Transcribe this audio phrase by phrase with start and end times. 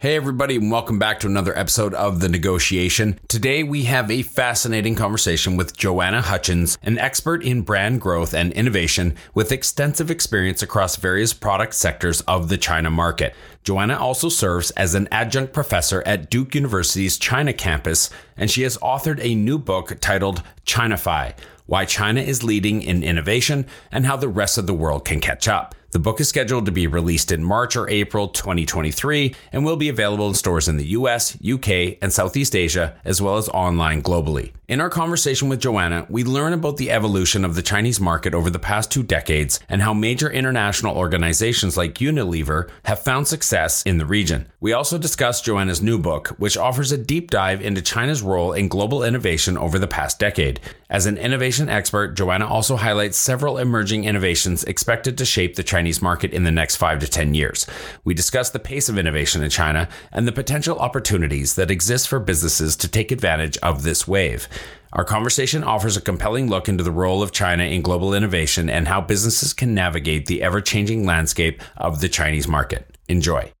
[0.00, 3.20] Hey, everybody, and welcome back to another episode of The Negotiation.
[3.28, 8.50] Today, we have a fascinating conversation with Joanna Hutchins, an expert in brand growth and
[8.54, 13.34] innovation with extensive experience across various product sectors of the China market.
[13.62, 18.08] Joanna also serves as an adjunct professor at Duke University's China campus,
[18.38, 21.34] and she has authored a new book titled Chinafy
[21.66, 25.46] Why China is Leading in Innovation and How the Rest of the World Can Catch
[25.46, 25.74] Up.
[25.92, 29.88] The book is scheduled to be released in March or April 2023 and will be
[29.88, 34.52] available in stores in the US, UK, and Southeast Asia, as well as online globally.
[34.68, 38.50] In our conversation with Joanna, we learn about the evolution of the Chinese market over
[38.50, 43.98] the past two decades and how major international organizations like Unilever have found success in
[43.98, 44.46] the region.
[44.60, 48.68] We also discuss Joanna's new book, which offers a deep dive into China's role in
[48.68, 50.60] global innovation over the past decade.
[50.88, 55.79] As an innovation expert, Joanna also highlights several emerging innovations expected to shape the Chinese
[56.02, 57.66] market in the next five to 10 years.
[58.04, 62.18] We discuss the pace of innovation in China and the potential opportunities that exist for
[62.18, 64.48] businesses to take advantage of this wave.
[64.92, 68.88] Our conversation offers a compelling look into the role of China in global innovation and
[68.88, 72.96] how businesses can navigate the ever changing landscape of the Chinese market.
[73.08, 73.52] Enjoy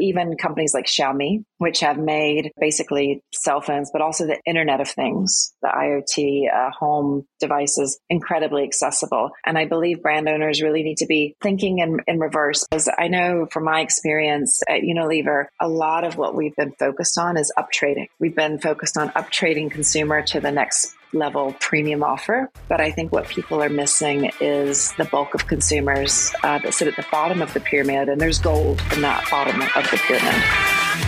[0.00, 4.88] even companies like Xiaomi, which have made basically cell phones, but also the Internet of
[4.88, 9.30] Things, the IoT uh, home devices, incredibly accessible.
[9.44, 12.66] And I believe brand owners really need to be thinking in, in reverse.
[12.68, 17.18] Because I know from my experience at Unilever, a lot of what we've been focused
[17.18, 18.08] on is up trading.
[18.18, 22.50] We've been focused on up trading consumer to the next level premium offer.
[22.68, 26.88] But I think what people are missing is the bulk of consumers uh, that sit
[26.88, 31.07] at the bottom of the pyramid, and there's gold in that bottom of the pyramid.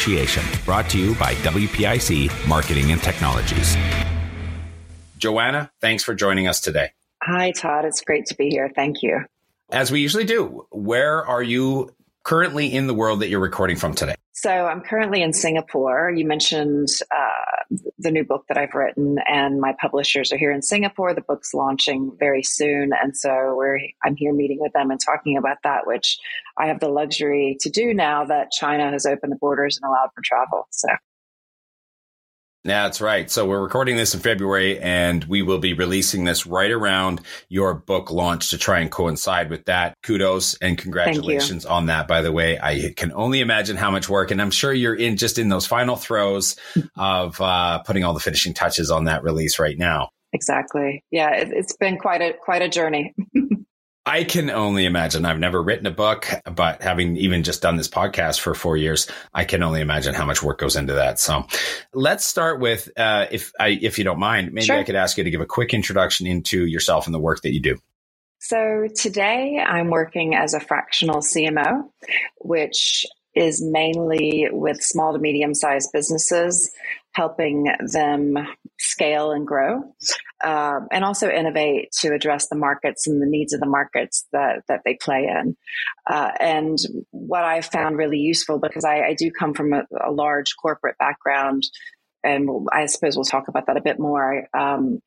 [0.01, 3.77] Negotiation, brought to you by WPIC Marketing and Technologies.
[5.19, 6.89] Joanna, thanks for joining us today.
[7.21, 7.85] Hi, Todd.
[7.85, 8.71] It's great to be here.
[8.75, 9.19] Thank you.
[9.69, 13.93] As we usually do, where are you currently in the world that you're recording from
[13.93, 14.15] today?
[14.41, 16.09] So I'm currently in Singapore.
[16.09, 20.63] You mentioned uh, the new book that I've written, and my publishers are here in
[20.63, 21.13] Singapore.
[21.13, 23.29] The book's launching very soon, and so
[24.03, 26.17] I'm here meeting with them and talking about that, which
[26.57, 30.09] I have the luxury to do now that China has opened the borders and allowed
[30.15, 30.67] for travel.
[30.71, 30.87] So
[32.63, 33.29] that's right.
[33.29, 37.73] So we're recording this in February and we will be releasing this right around your
[37.73, 39.95] book launch to try and coincide with that.
[40.03, 42.59] Kudos and congratulations on that, by the way.
[42.59, 45.65] I can only imagine how much work and I'm sure you're in just in those
[45.65, 46.55] final throes
[46.95, 50.09] of uh, putting all the finishing touches on that release right now.
[50.33, 51.03] Exactly.
[51.11, 53.13] Yeah, it, it's been quite a quite a journey.
[54.11, 55.23] I can only imagine.
[55.23, 59.07] I've never written a book, but having even just done this podcast for four years,
[59.33, 61.17] I can only imagine how much work goes into that.
[61.17, 61.47] So
[61.93, 64.77] let's start with, uh, if I, if you don't mind, maybe sure.
[64.77, 67.53] I could ask you to give a quick introduction into yourself and the work that
[67.53, 67.77] you do.
[68.39, 71.89] So today I'm working as a fractional CMO,
[72.41, 73.05] which
[73.35, 76.71] is mainly with small to medium sized businesses,
[77.13, 78.37] helping them
[78.79, 79.83] scale and grow,
[80.43, 84.63] um, and also innovate to address the markets and the needs of the markets that,
[84.67, 85.55] that they play in.
[86.09, 86.77] Uh, and
[87.11, 90.97] what I found really useful, because I, I do come from a, a, large corporate
[90.97, 91.63] background,
[92.23, 94.47] and I suppose we'll talk about that a bit more.
[94.57, 94.99] Um,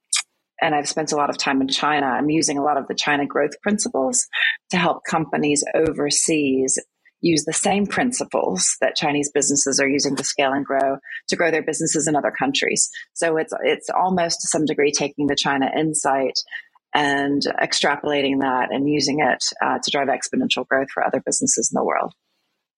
[0.61, 2.07] and I've spent a lot of time in China.
[2.07, 4.27] I'm using a lot of the China growth principles
[4.71, 6.79] to help companies overseas
[7.25, 10.99] use the same principles that Chinese businesses are using to scale and grow
[11.29, 12.91] to grow their businesses in other countries.
[13.15, 16.39] So it's it's almost to some degree taking the China insight
[16.95, 21.79] and extrapolating that and using it uh, to drive exponential growth for other businesses in
[21.79, 22.13] the world.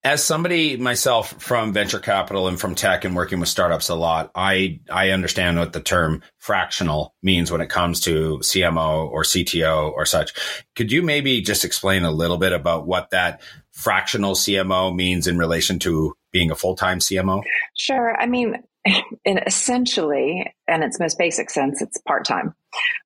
[0.04, 4.30] As somebody myself from venture capital and from tech and working with startups a lot,
[4.36, 9.90] I I understand what the term fractional means when it comes to CMO or CTO
[9.90, 10.32] or such.
[10.76, 13.40] Could you maybe just explain a little bit about what that
[13.76, 17.42] fractional CMO means in relation to being a full time CMO?
[17.74, 18.16] Sure.
[18.18, 18.56] I mean,
[19.24, 22.54] in essentially, and its most basic sense, it's part time.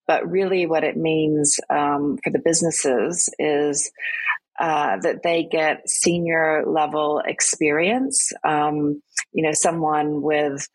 [0.06, 3.90] But really, what it means um, for the businesses is
[4.60, 8.30] uh, that they get senior level experience.
[8.44, 9.02] Um,
[9.32, 10.68] you know, someone with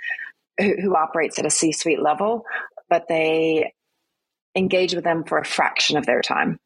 [0.60, 2.44] who, who operates at a C suite level,
[2.90, 3.74] but they
[4.56, 6.58] engage with them for a fraction of their time.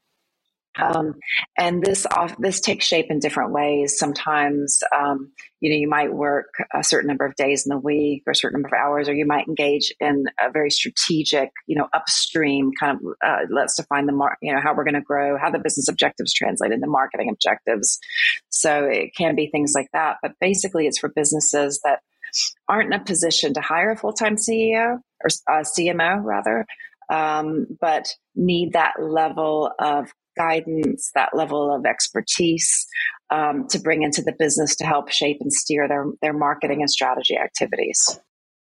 [0.77, 1.16] Um,
[1.57, 3.98] and this off, this takes shape in different ways.
[3.98, 8.24] Sometimes, um, you know, you might work a certain number of days in the week
[8.25, 11.75] or a certain number of hours, or you might engage in a very strategic, you
[11.75, 15.01] know, upstream kind of uh, let's define the mark, you know, how we're going to
[15.01, 18.00] grow, how the business objectives translate into marketing objectives.
[18.50, 20.18] So it can be things like that.
[20.21, 22.00] But basically, it's for businesses that
[22.68, 26.66] aren't in a position to hire a full time CEO or uh, CMO rather,
[27.10, 32.88] um, but need that level of guidance, that level of expertise
[33.30, 36.89] um, to bring into the business to help shape and steer their their marketing and
[36.89, 38.19] strategy activities.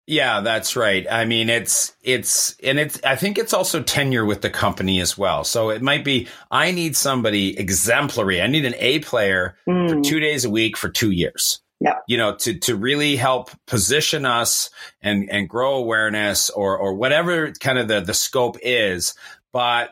[0.09, 1.05] Yeah, that's right.
[1.09, 5.15] I mean, it's it's and it's I think it's also tenure with the company as
[5.15, 5.43] well.
[5.43, 8.41] So it might be I need somebody exemplary.
[8.41, 9.87] I need an A player mm.
[9.87, 11.61] for 2 days a week for 2 years.
[11.79, 11.93] Yeah.
[12.07, 17.51] You know, to to really help position us and and grow awareness or or whatever
[17.51, 19.13] kind of the the scope is,
[19.53, 19.91] but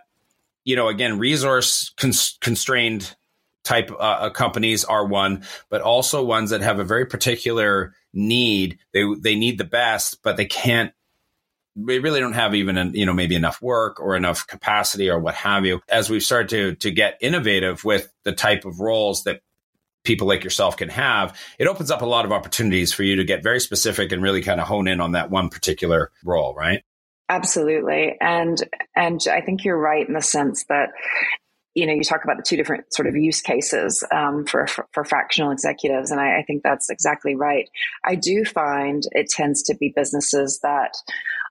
[0.67, 3.15] you know, again, resource cons- constrained
[3.63, 8.77] type uh, uh, companies are one, but also ones that have a very particular need.
[8.93, 10.91] They they need the best, but they can't.
[11.77, 15.35] They really don't have even, you know, maybe enough work or enough capacity or what
[15.35, 15.79] have you.
[15.87, 19.39] As we've started to to get innovative with the type of roles that
[20.03, 23.23] people like yourself can have, it opens up a lot of opportunities for you to
[23.23, 26.83] get very specific and really kind of hone in on that one particular role, right?
[27.29, 28.15] Absolutely.
[28.21, 28.57] And
[28.95, 30.89] and I think you're right in the sense that
[31.75, 34.87] you know you talk about the two different sort of use cases um, for, for,
[34.93, 37.69] for fractional executives, and I, I, think that's exactly right.
[38.03, 40.93] I do find it tends to be businesses that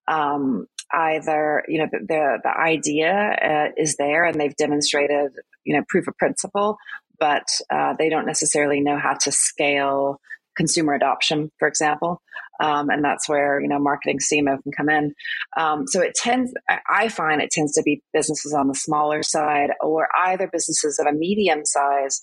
[0.08, 5.32] um, either you know the the idea uh, is there and they've demonstrated
[5.64, 6.78] you know proof of principle,
[7.20, 10.20] but uh, they don't necessarily know how to scale
[10.56, 12.22] consumer adoption, for example.
[12.60, 15.14] Um, and that's where, you know, marketing CMO can come in.
[15.56, 16.52] Um, so it tends,
[16.88, 21.06] I find it tends to be businesses on the smaller side or either businesses of
[21.06, 22.20] a medium size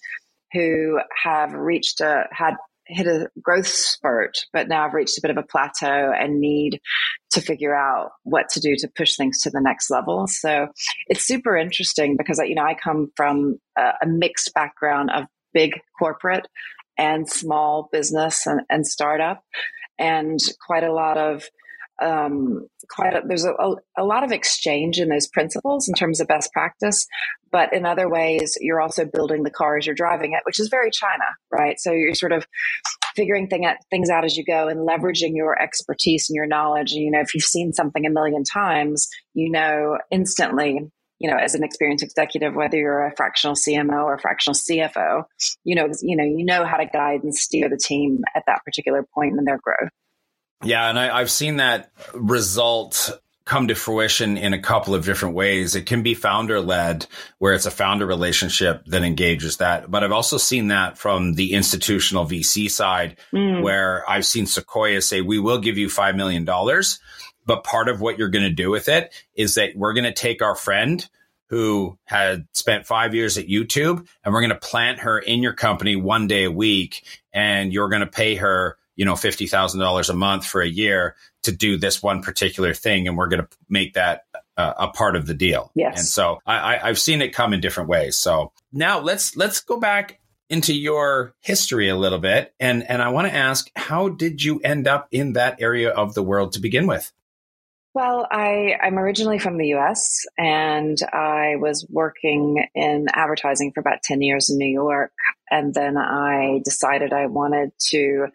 [0.53, 5.31] who have reached a, had hit a growth spurt, but now have reached a bit
[5.31, 6.79] of a plateau and need
[7.31, 10.27] to figure out what to do to push things to the next level.
[10.27, 10.67] So
[11.07, 15.79] it's super interesting because, you know, I come from a, a mixed background of big
[15.97, 16.47] corporate
[16.97, 19.43] and small business and, and startup,
[19.97, 21.43] and quite a lot of
[22.01, 23.53] um, quite a, there's a,
[23.97, 27.05] a, lot of exchange in those principles in terms of best practice,
[27.51, 30.69] but in other ways, you're also building the car as you're driving it, which is
[30.69, 31.79] very China, right?
[31.79, 32.47] So you're sort of
[33.15, 36.93] figuring thing out, things out as you go and leveraging your expertise and your knowledge.
[36.93, 40.91] And, you know, if you've seen something a million times, you know instantly
[41.23, 45.23] you know, as an experienced executive, whether you're a fractional CMO or fractional CFO,
[45.63, 48.59] you know, you know, you know how to guide and steer the team at that
[48.65, 49.89] particular point in their growth.
[50.65, 55.35] Yeah, and I, I've seen that result come to fruition in a couple of different
[55.35, 55.75] ways.
[55.75, 57.07] It can be founder led,
[57.39, 59.89] where it's a founder relationship that engages that.
[59.89, 63.61] But I've also seen that from the institutional VC side, mm.
[63.61, 66.45] where I've seen Sequoia say, we will give you $5 million,
[67.45, 70.13] but part of what you're going to do with it is that we're going to
[70.13, 71.07] take our friend
[71.53, 75.53] who had spent five years at YouTube and we're going to plant her in your
[75.53, 80.13] company one day a week and you're going to pay her, you know, $50,000 a
[80.13, 83.07] month for a year to do this one particular thing.
[83.07, 84.23] And we're going to make that
[84.57, 85.71] uh, a part of the deal.
[85.75, 85.99] Yes.
[85.99, 88.17] And so I, I, I've seen it come in different ways.
[88.17, 92.53] So now let's, let's go back into your history a little bit.
[92.59, 96.15] And, and I want to ask, how did you end up in that area of
[96.15, 97.11] the world to begin with?
[97.93, 104.01] Well, I, I'm originally from the US and I was working in advertising for about
[104.03, 105.11] 10 years in New York.
[105.51, 108.27] And then I decided I wanted to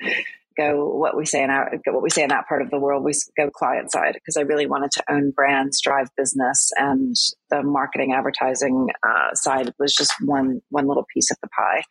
[0.59, 3.05] go what we say in our what we say in that part of the world
[3.05, 7.15] we go client side because I really wanted to own brands, drive business, and
[7.49, 11.83] the marketing advertising uh, side was just one one little piece of the pie.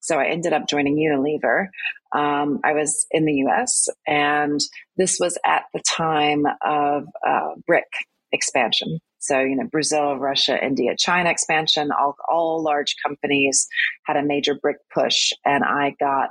[0.00, 1.68] So I ended up joining Unilever.
[2.16, 3.88] Um, I was in the U.S.
[4.06, 4.58] and
[4.96, 7.84] this was at the time of uh, BRIC
[8.32, 9.00] expansion.
[9.18, 13.66] So, you know, Brazil, Russia, India, China expansion, all, all large companies
[14.04, 15.32] had a major BRIC push.
[15.44, 16.30] And I got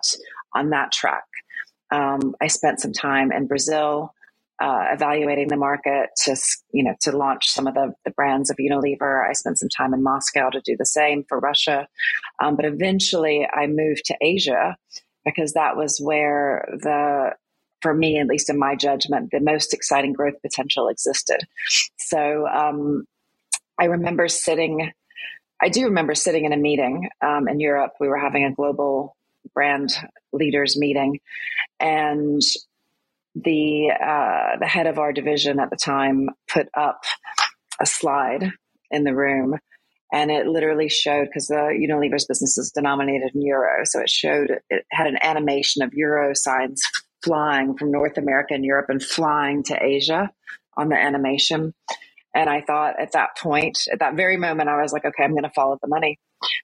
[0.56, 1.26] on that track.
[1.92, 4.12] Um, I spent some time in Brazil
[4.60, 6.36] uh, evaluating the market to
[6.72, 9.30] you know to launch some of the, the brands of Unilever.
[9.30, 11.90] I spent some time in Moscow to do the same for Russia,
[12.42, 14.78] um, but eventually I moved to Asia
[15.26, 17.32] because that was where the
[17.82, 21.42] for me, at least in my judgment, the most exciting growth potential existed.
[21.98, 23.06] So um,
[23.80, 24.92] I remember sitting,
[25.62, 27.92] I do remember sitting in a meeting um, in Europe.
[28.00, 29.16] We were having a global
[29.54, 29.92] brand
[30.34, 31.20] leaders meeting,
[31.80, 32.42] and
[33.36, 37.04] the uh, the head of our division at the time put up
[37.80, 38.52] a slide
[38.90, 39.60] in the room
[40.16, 44.60] and it literally showed because the Unilever's business is denominated in euro, so it showed
[44.70, 46.82] it had an animation of euro signs
[47.22, 50.32] flying from North America and Europe and flying to Asia
[50.78, 51.74] on the animation.
[52.34, 55.32] And I thought at that point, at that very moment, I was like, okay, I'm
[55.32, 56.18] going to follow the money.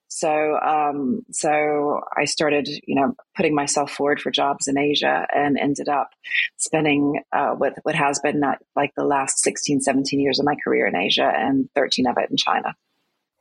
[0.08, 5.58] So, um, so I started, you know, putting myself forward for jobs in Asia and
[5.58, 6.10] ended up
[6.56, 10.56] spending uh, what, what has been not like the last 16, 17 years of my
[10.64, 12.76] career in Asia and 13 of it in China.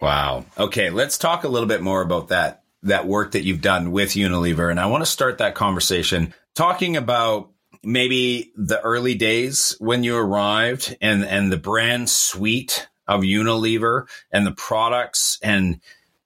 [0.01, 0.47] Wow.
[0.59, 0.91] Okay.
[0.91, 4.71] Let's talk a little bit more about that, that work that you've done with Unilever.
[4.71, 7.51] And I want to start that conversation talking about
[7.83, 14.47] maybe the early days when you arrived and, and the brand suite of Unilever and
[14.47, 15.81] the products and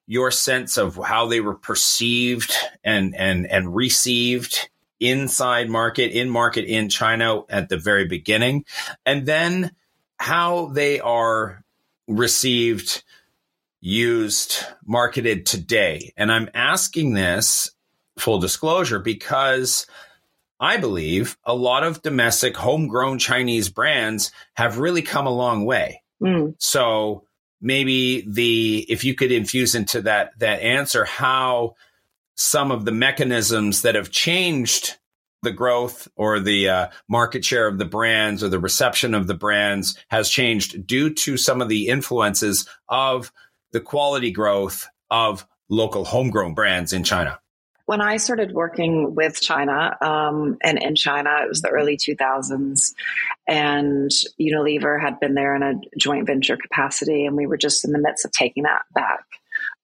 [0.07, 2.55] your sense of how they were perceived
[2.85, 4.69] and, and, and received
[5.01, 8.65] inside market, in market in China at the very beginning,
[9.07, 9.73] and then
[10.19, 11.65] how they are
[12.07, 13.03] received,
[13.85, 16.11] used, marketed today.
[16.17, 17.71] And I'm asking this
[18.17, 19.87] full disclosure because
[20.59, 26.03] I believe a lot of domestic homegrown Chinese brands have really come a long way.
[26.23, 26.55] Mm.
[26.59, 27.25] So
[27.61, 31.75] maybe the if you could infuse into that that answer how
[32.37, 34.97] some of the mechanisms that have changed
[35.43, 39.35] the growth or the uh, market share of the brands or the reception of the
[39.35, 43.31] brands has changed due to some of the influences of
[43.75, 47.39] the quality growth of local homegrown brands in China
[47.87, 52.95] when I started working with China um, and in China, it was the early 2000s,
[53.47, 57.93] and Unilever had been there in a joint venture capacity, and we were just in
[57.93, 59.25] the midst of taking that back,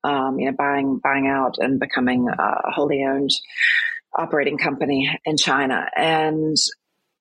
[0.02, 3.32] um, you know, buying buying out and becoming a wholly owned
[4.16, 6.56] operating company in China, and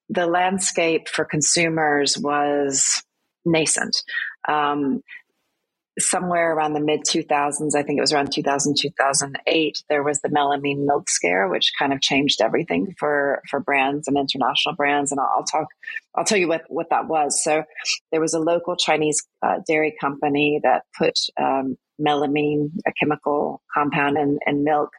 [0.07, 3.03] the landscape for consumers was
[3.43, 3.97] nascent.
[4.47, 5.03] Um,
[5.99, 10.29] somewhere around the mid 2000s, I think it was around 2000, 2008, there was the
[10.29, 15.11] melamine milk scare, which kind of changed everything for, for brands and international brands.
[15.11, 15.67] And I'll, I'll talk,
[16.15, 17.43] I'll tell you what, what that was.
[17.43, 17.63] So
[18.11, 24.17] there was a local Chinese uh, dairy company that put um, melamine, a chemical compound
[24.17, 24.89] in, in milk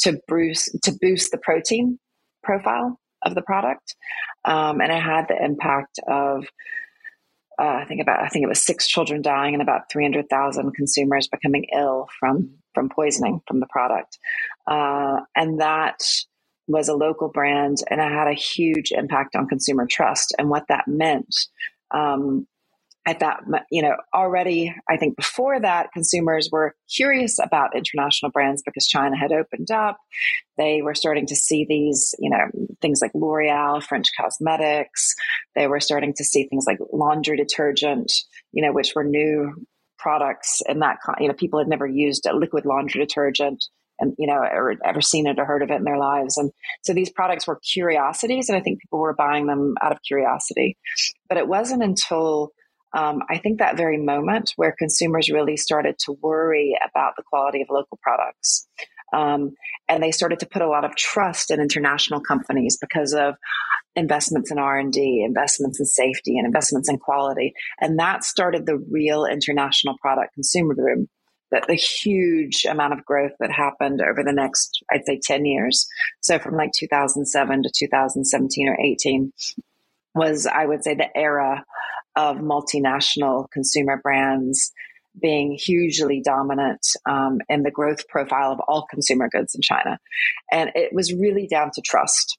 [0.00, 1.98] to boost, to boost the protein
[2.42, 3.94] profile of the product.
[4.44, 6.46] Um, and it had the impact of
[7.62, 11.28] uh, I think about I think it was six children dying and about 300,000 consumers
[11.28, 14.18] becoming ill from from poisoning from the product,
[14.66, 16.00] uh, and that
[16.68, 20.64] was a local brand and it had a huge impact on consumer trust and what
[20.68, 21.34] that meant
[21.92, 22.46] um,
[23.04, 23.40] at that,
[23.70, 29.16] you know, already, I think before that, consumers were curious about international brands because China
[29.16, 29.98] had opened up.
[30.56, 32.38] They were starting to see these, you know,
[32.80, 35.14] things like L'Oreal, French cosmetics.
[35.56, 38.12] They were starting to see things like laundry detergent,
[38.52, 39.66] you know, which were new
[39.98, 43.64] products and that, you know, people had never used a liquid laundry detergent
[43.98, 46.50] and you know or ever seen it or heard of it in their lives and
[46.82, 50.78] so these products were curiosities and i think people were buying them out of curiosity
[51.28, 52.52] but it wasn't until
[52.94, 57.62] um, I think that very moment where consumers really started to worry about the quality
[57.62, 58.66] of local products.
[59.12, 59.52] Um,
[59.88, 63.34] and they started to put a lot of trust in international companies because of
[63.94, 69.26] investments in r&d investments in safety and investments in quality and that started the real
[69.26, 71.08] international product consumer boom
[71.50, 75.86] that the huge amount of growth that happened over the next i'd say 10 years
[76.20, 79.30] so from like 2007 to 2017 or 18
[80.14, 81.62] was i would say the era
[82.16, 84.72] of multinational consumer brands
[85.20, 89.98] being hugely dominant um, in the growth profile of all consumer goods in China.
[90.50, 92.38] And it was really down to trust.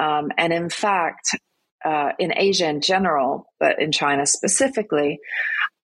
[0.00, 1.38] Um, and in fact,
[1.84, 5.18] uh, in Asia in general, but in China specifically,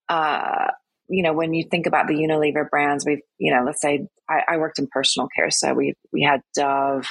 [0.08, 0.68] uh,
[1.08, 4.42] you know, when you think about the Unilever brands, we've, you know, let's say I,
[4.48, 7.06] I worked in personal care, so we we had Dove,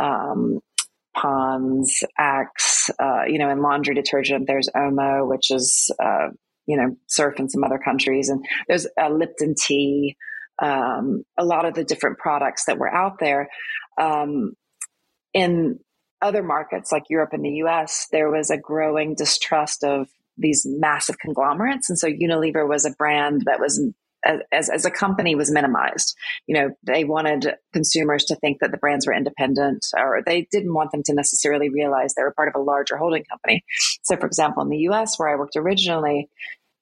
[0.00, 0.60] um,
[1.16, 6.28] Pond's, Axe, uh, you know, in laundry detergent, there's Omo, which is, uh,
[6.66, 8.28] you know, Surf in some other countries.
[8.28, 10.16] And there's uh, Lipton tea,
[10.60, 13.48] um, a lot of the different products that were out there.
[14.00, 14.54] Um,
[15.32, 15.80] in
[16.22, 21.18] other markets like Europe and the US, there was a growing distrust of these massive
[21.18, 21.90] conglomerates.
[21.90, 23.82] And so Unilever was a brand that was
[24.52, 26.16] as, as a company was minimized.
[26.46, 30.74] You know, they wanted consumers to think that the brands were independent or they didn't
[30.74, 33.64] want them to necessarily realize they were part of a larger holding company.
[34.02, 36.28] So, for example, in the US where I worked originally,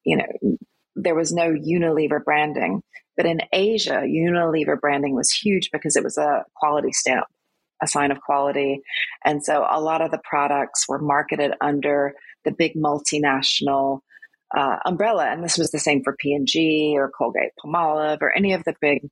[0.04, 0.56] you know,
[0.96, 2.82] there was no Unilever branding.
[3.16, 7.26] But in Asia, Unilever branding was huge because it was a quality stamp,
[7.82, 8.80] a sign of quality.
[9.24, 14.00] And so a lot of the products were marketed under the big multinational
[14.56, 15.26] uh, umbrella.
[15.26, 19.08] And this was the same for P&G or Colgate Palmolive or any of the big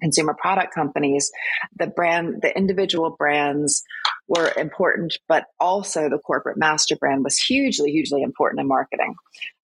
[0.00, 1.30] consumer product companies.
[1.76, 3.82] The brand, the individual brands
[4.28, 9.14] were important, but also the corporate master brand was hugely, hugely important in marketing.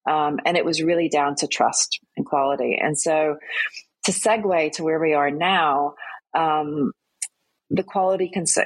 [0.09, 2.79] Um, and it was really down to trust and quality.
[2.81, 3.37] And so
[4.05, 5.95] to segue to where we are now,
[6.35, 6.93] um,
[7.71, 8.59] the quality cons-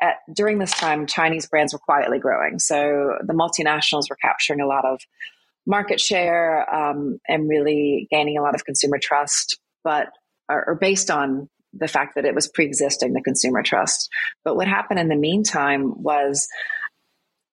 [0.00, 2.58] at, during this time, Chinese brands were quietly growing.
[2.58, 5.00] So the multinationals were capturing a lot of
[5.66, 10.08] market share um, and really gaining a lot of consumer trust, but
[10.48, 14.10] are, based on the fact that it was pre-existing the consumer trust.
[14.44, 16.46] But what happened in the meantime was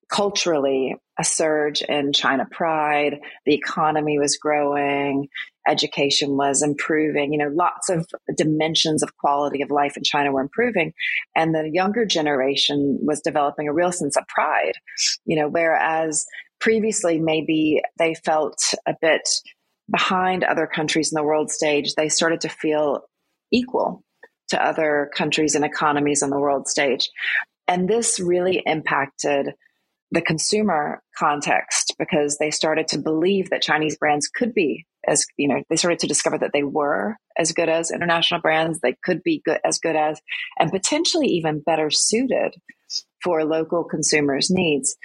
[0.09, 3.19] culturally a surge in China pride.
[3.45, 5.27] The economy was growing,
[5.67, 7.31] education was improving.
[7.31, 10.93] You know, lots of dimensions of quality of life in China were improving,
[11.35, 14.73] and the younger generation was developing a real sense of pride.
[15.25, 16.25] You know, whereas
[16.59, 19.27] previously maybe they felt a bit
[19.89, 23.01] behind other countries in the world stage, they started to feel
[23.51, 24.03] equal
[24.49, 27.09] to other countries and economies on the world stage.
[27.67, 29.53] And this really impacted
[30.11, 35.47] the consumer context because they started to believe that Chinese brands could be as, you
[35.47, 39.23] know, they started to discover that they were as good as international brands, they could
[39.23, 40.19] be good as good as,
[40.57, 42.55] and potentially even better suited
[43.23, 44.97] for local consumers' needs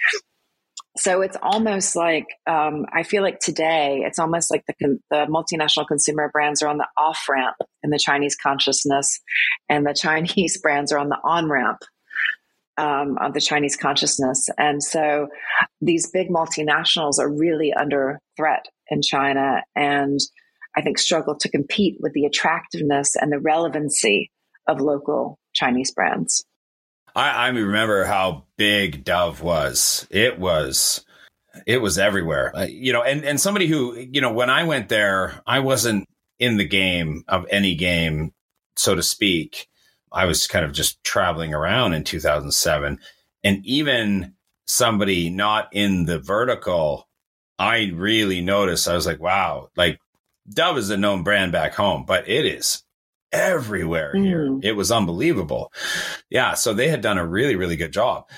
[0.97, 5.87] so it's almost like um, I feel like today it's almost like the the multinational
[5.87, 9.19] consumer brands are on the off ramp in the Chinese consciousness,
[9.69, 11.79] and the Chinese brands are on the on ramp
[12.77, 14.49] um, of the Chinese consciousness.
[14.57, 15.27] And so
[15.81, 20.19] these big multinationals are really under threat in China, and
[20.77, 24.31] I think struggle to compete with the attractiveness and the relevancy
[24.67, 26.45] of local Chinese brands.
[27.15, 30.07] I, I remember how big Dove was.
[30.11, 31.05] It was
[31.65, 32.51] it was everywhere.
[32.55, 36.07] Uh, you know, and and somebody who you know when I went there, I wasn't
[36.39, 38.33] in the game of any game,
[38.75, 39.67] so to speak.
[40.11, 42.99] I was kind of just traveling around in 2007,
[43.43, 44.33] and even
[44.65, 47.07] somebody not in the vertical,
[47.59, 48.87] I really noticed.
[48.87, 49.99] I was like, wow, like
[50.49, 52.84] Dove is a known brand back home, but it is
[53.35, 54.47] everywhere here.
[54.47, 54.63] Mm.
[54.63, 55.71] It was unbelievable.
[56.29, 56.53] Yeah.
[56.53, 58.29] So they had done a really, really good job.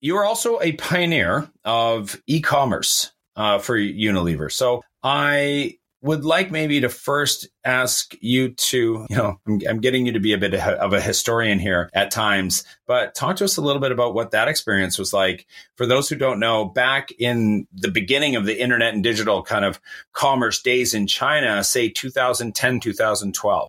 [0.00, 4.50] You are also a pioneer of e commerce uh, for Unilever.
[4.50, 10.04] So I would like maybe to first ask you to, you know, I'm, I'm, getting
[10.04, 13.56] you to be a bit of a historian here at times, but talk to us
[13.56, 15.46] a little bit about what that experience was like.
[15.76, 19.64] For those who don't know, back in the beginning of the internet and digital kind
[19.64, 19.80] of
[20.12, 23.68] commerce days in China, say 2010, 2012.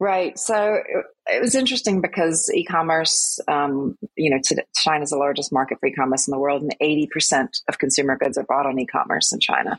[0.00, 0.38] Right.
[0.38, 0.78] So
[1.26, 4.40] it, was interesting because e-commerce, um, you know,
[4.74, 8.38] China is the largest market for e-commerce in the world, and 80% of consumer goods
[8.38, 9.78] are bought on e-commerce in China,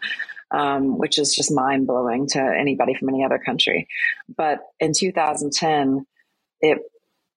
[0.51, 3.87] um, which is just mind blowing to anybody from any other country.
[4.37, 6.05] But in 2010,
[6.59, 6.77] it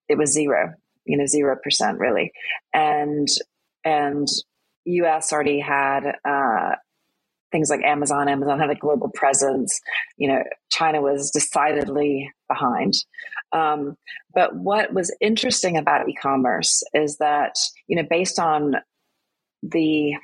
[0.06, 0.74] it was zero,
[1.06, 2.32] you know, zero percent really,
[2.74, 3.28] and
[3.82, 4.28] and
[4.84, 5.32] U.S.
[5.32, 6.74] already had uh,
[7.54, 8.28] things like Amazon.
[8.28, 9.80] Amazon had a global presence.
[10.16, 12.94] You know, China was decidedly behind.
[13.52, 13.94] Um,
[14.34, 17.54] but what was interesting about e-commerce is that
[17.86, 18.74] you know, based on
[19.62, 20.14] the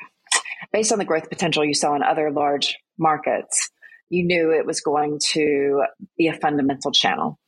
[0.73, 3.71] based on the growth potential you saw in other large markets,
[4.09, 5.85] you knew it was going to
[6.19, 7.38] be a fundamental channel.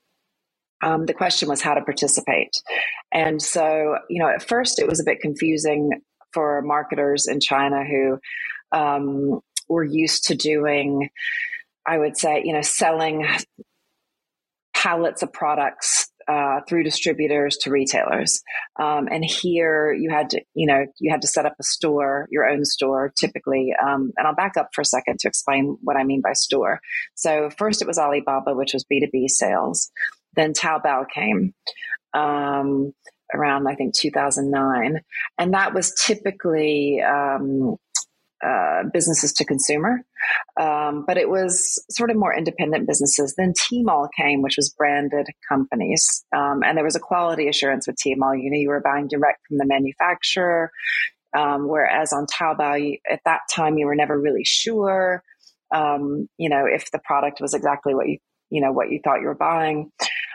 [0.80, 2.60] Um, the question was how to participate.
[3.12, 5.90] And so, you know, at first it was a bit confusing
[6.32, 8.18] for marketers in China who
[8.76, 11.10] um, we're used to doing,
[11.86, 13.26] I would say, you know, selling
[14.74, 18.42] pallets of products uh, through distributors to retailers.
[18.78, 22.28] Um, and here you had to, you know, you had to set up a store,
[22.30, 23.72] your own store typically.
[23.80, 26.80] Um, and I'll back up for a second to explain what I mean by store.
[27.14, 29.90] So first it was Alibaba, which was B2B sales.
[30.34, 31.54] Then Taobao came.
[32.14, 32.92] Um,
[33.34, 35.00] around I think 2009,
[35.38, 37.76] and that was typically um,
[38.44, 40.04] uh, businesses to consumer,
[40.60, 43.34] um, but it was sort of more independent businesses.
[43.36, 47.96] Then Tmall came, which was branded companies, um, and there was a quality assurance with
[47.96, 48.40] Tmall.
[48.42, 50.70] You know, you were buying direct from the manufacturer,
[51.36, 55.22] um, whereas on Taobao, you, at that time, you were never really sure.
[55.72, 58.18] um, you know, if the product was exactly what you,
[58.50, 59.90] you know, what you thought you were buying.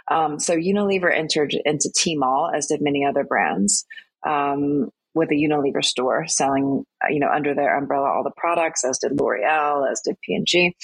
[0.10, 3.86] Um, so Unilever entered into Tmall, as did many other brands,
[4.26, 8.84] um, with a Unilever store selling, uh, you know, under their umbrella all the products,
[8.84, 10.76] as did L'Oreal, as did P&G.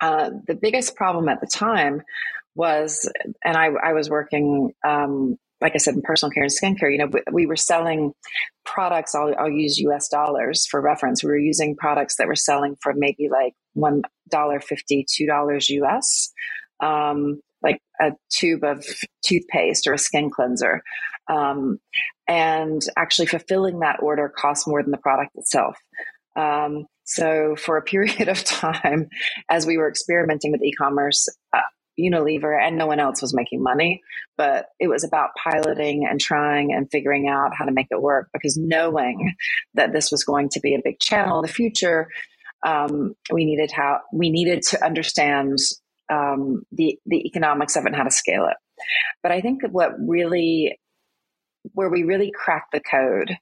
[0.00, 2.02] Uh, the biggest problem at the time
[2.54, 3.10] was,
[3.44, 6.98] and I, I was working um, like I said, in personal care and skincare, you
[6.98, 8.12] know, we, we were selling
[8.64, 9.14] products.
[9.14, 11.22] I'll, I'll, use US dollars for reference.
[11.22, 16.32] We were using products that were selling for maybe like $1.50, $2 US,
[16.80, 18.84] um, like a tube of
[19.22, 20.82] toothpaste or a skin cleanser.
[21.30, 21.78] Um,
[22.26, 25.76] and actually fulfilling that order costs more than the product itself.
[26.36, 29.08] Um, so for a period of time,
[29.48, 31.60] as we were experimenting with e-commerce, uh,
[31.98, 34.02] Unilever and no one else was making money,
[34.36, 38.28] but it was about piloting and trying and figuring out how to make it work
[38.32, 39.34] because knowing
[39.74, 42.08] that this was going to be a big channel in the future,
[42.66, 45.58] um, we needed how we needed to understand
[46.10, 48.56] um, the the economics of it and how to scale it.
[49.22, 50.78] But I think what really
[51.72, 53.36] where we really cracked the code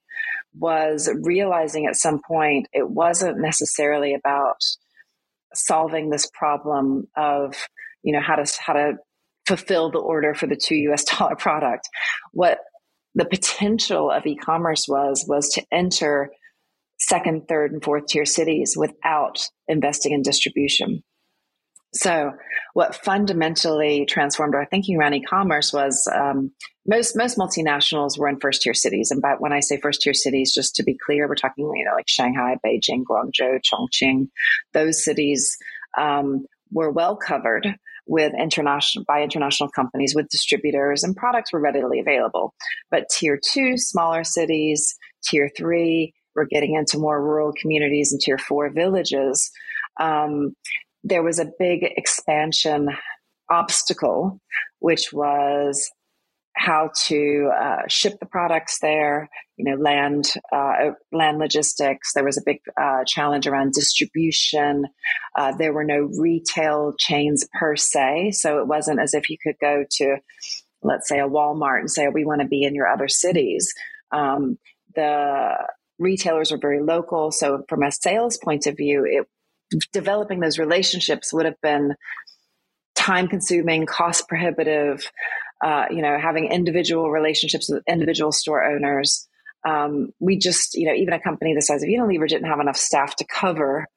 [0.53, 4.57] was realizing at some point it wasn't necessarily about
[5.53, 7.55] solving this problem of
[8.03, 8.93] you know how to how to
[9.47, 11.89] fulfill the order for the two US dollar product.
[12.31, 12.59] What
[13.15, 16.31] the potential of e-commerce was was to enter
[16.99, 21.03] second, third, and fourth tier cities without investing in distribution.
[21.93, 22.33] So,
[22.73, 26.51] what fundamentally transformed our thinking around e-commerce was um,
[26.87, 30.13] most most multinationals were in first tier cities, and but when I say first tier
[30.13, 34.29] cities, just to be clear, we're talking you know like Shanghai, Beijing, Guangzhou, Chongqing.
[34.73, 35.57] Those cities
[35.97, 37.67] um, were well covered
[38.05, 42.55] with international by international companies with distributors and products were readily available
[42.89, 48.39] but tier two smaller cities tier three we're getting into more rural communities and tier
[48.39, 49.51] four villages
[49.99, 50.55] um,
[51.03, 52.89] there was a big expansion
[53.49, 54.39] obstacle
[54.79, 55.89] which was
[56.59, 62.13] how to uh, ship the products there, you know, land uh, land logistics.
[62.13, 64.85] There was a big uh, challenge around distribution.
[65.37, 69.55] Uh, there were no retail chains per se, so it wasn't as if you could
[69.61, 70.17] go to,
[70.83, 73.73] let's say, a Walmart and say, "We want to be in your other cities."
[74.11, 74.57] Um,
[74.95, 75.55] the
[75.97, 79.27] retailers were very local, so from a sales point of view, it
[79.91, 81.95] developing those relationships would have been
[82.95, 85.09] time consuming, cost prohibitive
[85.63, 89.27] uh, you know, having individual relationships with individual store owners.
[89.67, 92.77] Um, we just, you know, even a company the size of Unilever didn't have enough
[92.77, 93.87] staff to cover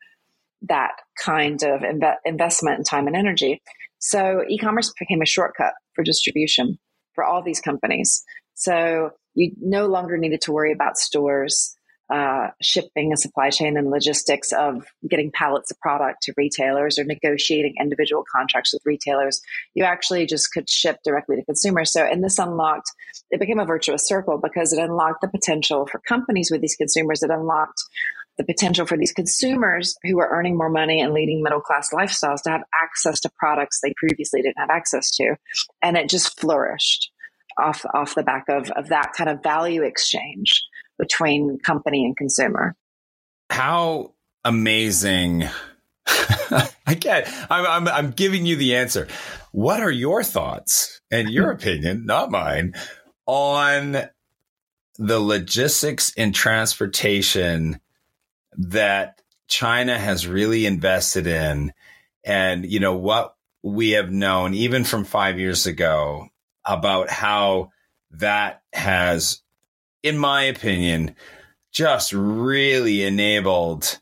[0.63, 3.63] that kind of inve- investment in time and energy.
[3.99, 6.79] So e-commerce became a shortcut for distribution
[7.15, 8.25] for all these companies.
[8.55, 11.77] So you no longer needed to worry about stores
[12.13, 17.05] uh, shipping and supply chain and logistics of getting pallets of product to retailers or
[17.05, 19.41] negotiating individual contracts with retailers.
[19.75, 21.91] You actually just could ship directly to consumers.
[21.91, 22.91] So, and this unlocked,
[23.31, 27.23] it became a virtuous circle because it unlocked the potential for companies with these consumers.
[27.23, 27.83] It unlocked
[28.37, 32.43] the potential for these consumers who are earning more money and leading middle class lifestyles
[32.43, 35.37] to have access to products they previously didn't have access to.
[35.81, 37.11] And it just flourished
[37.59, 40.63] off, off the back of, of that kind of value exchange
[41.03, 42.77] between company and consumer.
[43.51, 45.49] How amazing.
[46.07, 47.29] I get.
[47.51, 49.09] I'm, I'm, I'm giving you the answer.
[49.51, 52.75] What are your thoughts and your opinion, not mine,
[53.27, 53.97] on
[54.97, 57.81] the logistics and transportation
[58.53, 61.73] that China has really invested in?
[62.25, 63.35] And, you know, what
[63.65, 66.29] we have known even from five years ago
[66.65, 67.71] about how
[68.13, 69.42] that has
[70.03, 71.15] in my opinion,
[71.73, 73.99] just really enabled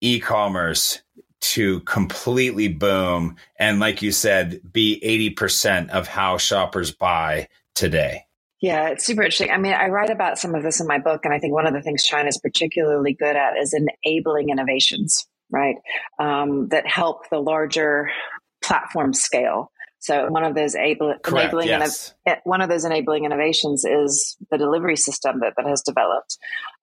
[0.00, 1.02] e commerce
[1.40, 3.36] to completely boom.
[3.58, 5.00] And like you said, be
[5.38, 8.26] 80% of how shoppers buy today.
[8.60, 9.50] Yeah, it's super interesting.
[9.50, 11.66] I mean, I write about some of this in my book, and I think one
[11.66, 15.76] of the things China is particularly good at is enabling innovations, right?
[16.18, 18.10] Um, that help the larger
[18.64, 19.70] platform scale.
[20.06, 22.14] So one of those able, enabling yes.
[22.26, 26.38] Eh, one of those enabling innovations is the delivery system that, that has developed.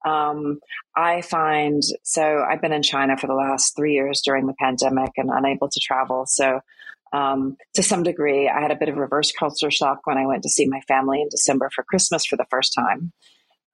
[0.06, 0.60] Um,
[0.94, 5.12] I find so I've been in China for the last three years during the pandemic
[5.16, 6.26] and unable to travel.
[6.28, 6.60] So
[7.14, 10.44] um, to some degree, I had a bit of reverse culture shock when I went
[10.44, 13.14] to see my family in December for Christmas for the first time,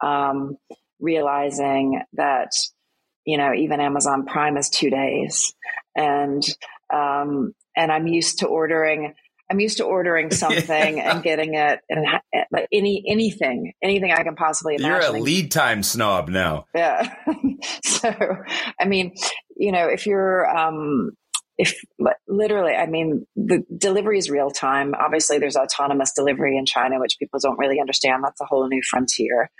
[0.03, 0.57] um,
[0.99, 2.51] realizing that
[3.25, 5.55] you know even Amazon Prime is two days,
[5.95, 6.43] and
[6.93, 9.15] um, and I'm used to ordering
[9.49, 11.13] I'm used to ordering something yeah.
[11.13, 12.05] and getting it and
[12.51, 15.13] like any anything anything I can possibly imagine.
[15.13, 16.65] You're a lead time snob now.
[16.73, 17.13] Yeah.
[17.83, 18.13] so,
[18.79, 19.13] I mean,
[19.55, 21.11] you know, if you're, um,
[21.59, 21.75] if
[22.25, 24.93] literally, I mean, the delivery is real time.
[24.97, 28.23] Obviously, there's autonomous delivery in China, which people don't really understand.
[28.23, 29.51] That's a whole new frontier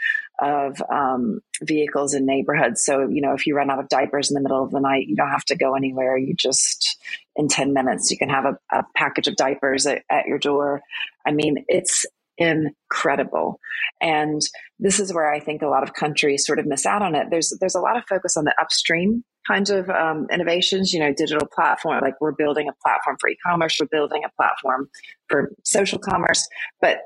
[0.42, 2.86] of um, vehicles in neighborhoods.
[2.86, 5.08] So, you know, if you run out of diapers in the middle of the night,
[5.08, 6.18] you don't have to go anywhere.
[6.18, 6.98] You just,
[7.40, 10.82] in 10 minutes, you can have a, a package of diapers at, at your door.
[11.26, 12.06] I mean, it's
[12.38, 13.60] incredible.
[14.02, 14.42] And
[14.78, 17.28] this is where I think a lot of countries sort of miss out on it.
[17.32, 20.94] There's there's a lot of focus on the upstream kinds of um, innovations.
[20.94, 24.90] You know, digital platform like we're building a platform for e-commerce, we're building a platform
[25.30, 26.46] for social commerce,
[26.82, 27.00] but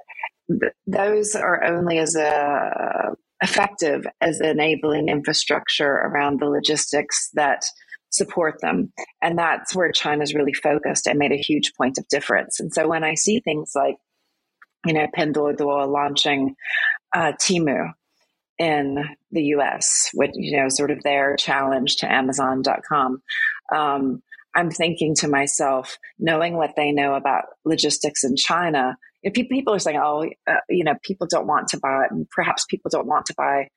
[0.49, 7.61] th- those are only as a uh, effective as enabling infrastructure around the logistics that
[8.13, 8.93] support them.
[9.21, 12.59] And that's where China's really focused and made a huge point of difference.
[12.59, 13.97] And so when I see things like
[14.85, 16.55] you know, Pinduoduo launching
[17.15, 17.91] uh, Temu
[18.59, 23.21] in the US, which, you know, sort of their challenge to Amazon.com.
[23.73, 24.21] Um,
[24.55, 29.79] I'm thinking to myself, knowing what they know about logistics in China, if people are
[29.79, 33.33] saying, oh, uh, you know, people don't want to buy, perhaps people don't want to
[33.35, 33.69] buy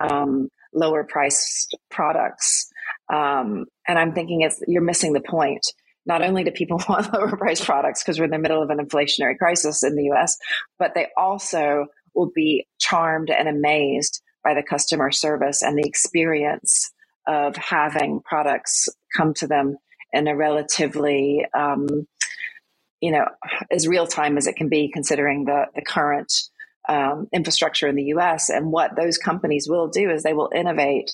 [0.00, 2.68] um, lower priced products.
[3.12, 5.66] Um, and I'm thinking it's, you're missing the point
[6.08, 8.78] not only do people want lower price products because we're in the middle of an
[8.78, 10.36] inflationary crisis in the US,
[10.78, 16.90] but they also will be charmed and amazed by the customer service and the experience
[17.26, 19.76] of having products come to them
[20.12, 22.06] in a relatively, um,
[23.00, 23.26] you know,
[23.70, 26.32] as real time as it can be, considering the the current
[26.88, 28.48] um, infrastructure in the U.S.
[28.48, 31.10] And what those companies will do is they will innovate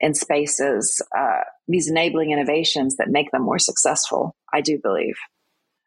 [0.00, 5.14] in spaces, uh, these enabling innovations that make them more successful, I do believe,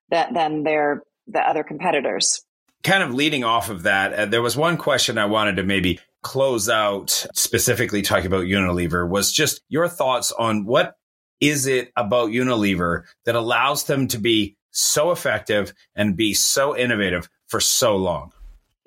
[0.09, 2.41] that, than their the other competitors.
[2.83, 5.99] Kind of leading off of that, uh, there was one question I wanted to maybe
[6.23, 10.95] close out, specifically talking about Unilever, was just your thoughts on what
[11.39, 17.29] is it about Unilever that allows them to be so effective and be so innovative
[17.47, 18.31] for so long?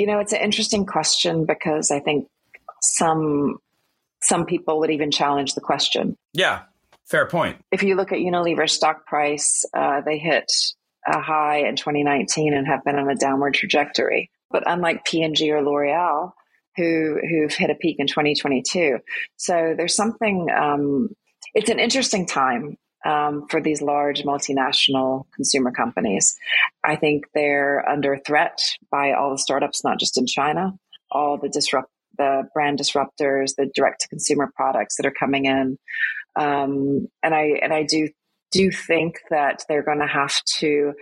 [0.00, 2.26] You know, it's an interesting question because I think
[2.80, 3.58] some
[4.22, 6.16] some people would even challenge the question.
[6.32, 6.62] Yeah,
[7.04, 7.58] fair point.
[7.70, 10.50] If you look at Unilever's stock price, uh, they hit
[11.06, 14.30] a high in 2019 and have been on a downward trajectory.
[14.50, 16.32] But unlike P&G or L'Oreal,
[16.78, 19.00] who who've hit a peak in 2022,
[19.36, 20.48] so there's something.
[20.50, 21.10] Um,
[21.52, 26.36] it's an interesting time um, for these large multinational consumer companies.
[26.84, 28.58] I think they're under threat
[28.90, 30.74] by all the startups, not just in China,
[31.10, 35.78] all the disrupt the brand disruptors, the direct to consumer products that are coming in.
[36.36, 38.08] Um, and I and I do
[38.50, 40.92] do think that they're going to have to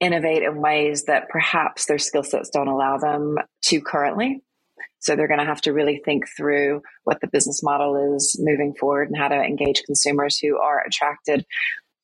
[0.00, 4.42] innovate in ways that perhaps their skill sets don't allow them to currently.
[4.98, 8.74] So they're going to have to really think through what the business model is moving
[8.74, 11.44] forward and how to engage consumers who are attracted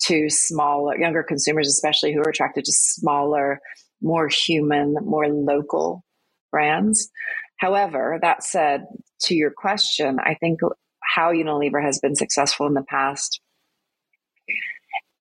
[0.05, 3.61] to smaller, younger consumers, especially who are attracted to smaller,
[4.01, 6.05] more human, more local
[6.51, 7.11] brands.
[7.59, 8.87] However, that said,
[9.23, 10.61] to your question, I think
[11.01, 13.41] how Unilever has been successful in the past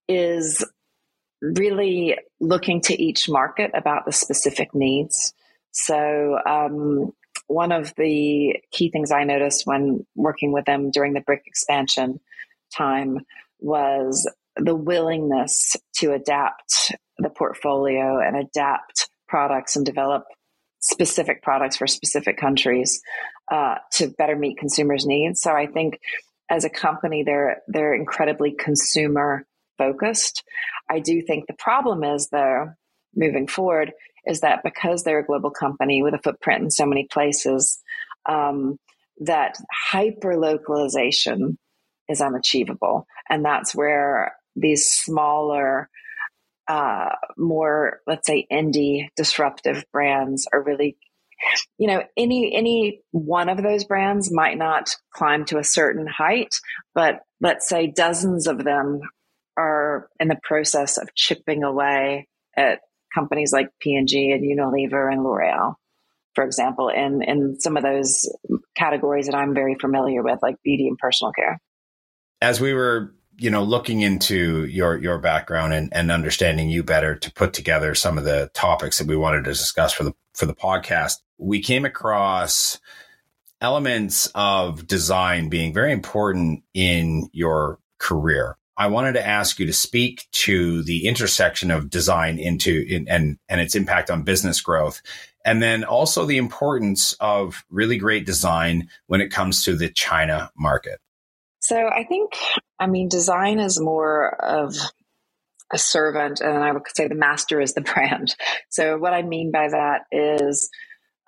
[0.08, 0.64] is
[1.40, 5.32] really looking to each market about the specific needs.
[5.70, 7.12] So, um,
[7.52, 12.18] one of the key things I noticed when working with them during the BRIC expansion
[12.74, 13.20] time
[13.60, 20.24] was the willingness to adapt the portfolio and adapt products and develop
[20.80, 23.00] specific products for specific countries
[23.50, 25.40] uh, to better meet consumers' needs.
[25.42, 26.00] So I think
[26.50, 29.46] as a company, they're they're incredibly consumer
[29.78, 30.42] focused.
[30.90, 32.72] I do think the problem is though
[33.14, 33.92] moving forward
[34.26, 37.80] is that because they're a global company with a footprint in so many places,
[38.28, 38.76] um,
[39.20, 39.56] that
[39.90, 41.58] hyper localization
[42.08, 45.88] is unachievable, and that's where these smaller
[46.68, 50.96] uh, more, let's say, indie disruptive brands are really
[51.78, 56.54] you know any any one of those brands might not climb to a certain height
[56.94, 59.00] but let's say dozens of them
[59.56, 62.80] are in the process of chipping away at
[63.14, 65.74] companies like P&G and Unilever and L'Oreal
[66.34, 68.28] for example in in some of those
[68.76, 71.60] categories that I'm very familiar with like beauty and personal care
[72.40, 77.16] as we were you know, looking into your your background and, and understanding you better
[77.16, 80.46] to put together some of the topics that we wanted to discuss for the for
[80.46, 82.78] the podcast, we came across
[83.60, 88.56] elements of design being very important in your career.
[88.76, 93.38] I wanted to ask you to speak to the intersection of design into in, and
[93.48, 95.02] and its impact on business growth,
[95.44, 100.50] and then also the importance of really great design when it comes to the China
[100.56, 101.00] market.
[101.60, 102.32] So I think,
[102.80, 104.74] I mean, design is more of
[105.72, 108.34] a servant, and I would say the master is the brand.
[108.70, 110.70] So what I mean by that is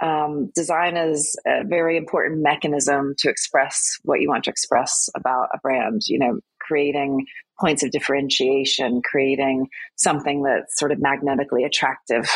[0.02, 5.48] um, design is a very important mechanism to express what you want to express about
[5.54, 6.02] a brand.
[6.08, 7.26] You know, creating
[7.60, 12.28] points of differentiation, creating something that's sort of magnetically attractive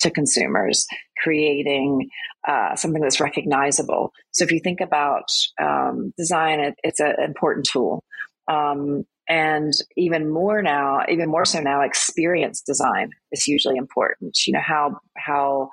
[0.00, 0.86] to consumers,
[1.22, 2.08] creating
[2.48, 4.12] uh, something that's recognizable.
[4.32, 5.28] So if you think about
[5.60, 8.02] um, design, it, it's an important tool.
[8.50, 14.36] Um, and even more now, even more so now, experience design is hugely important.
[14.46, 15.70] You know how how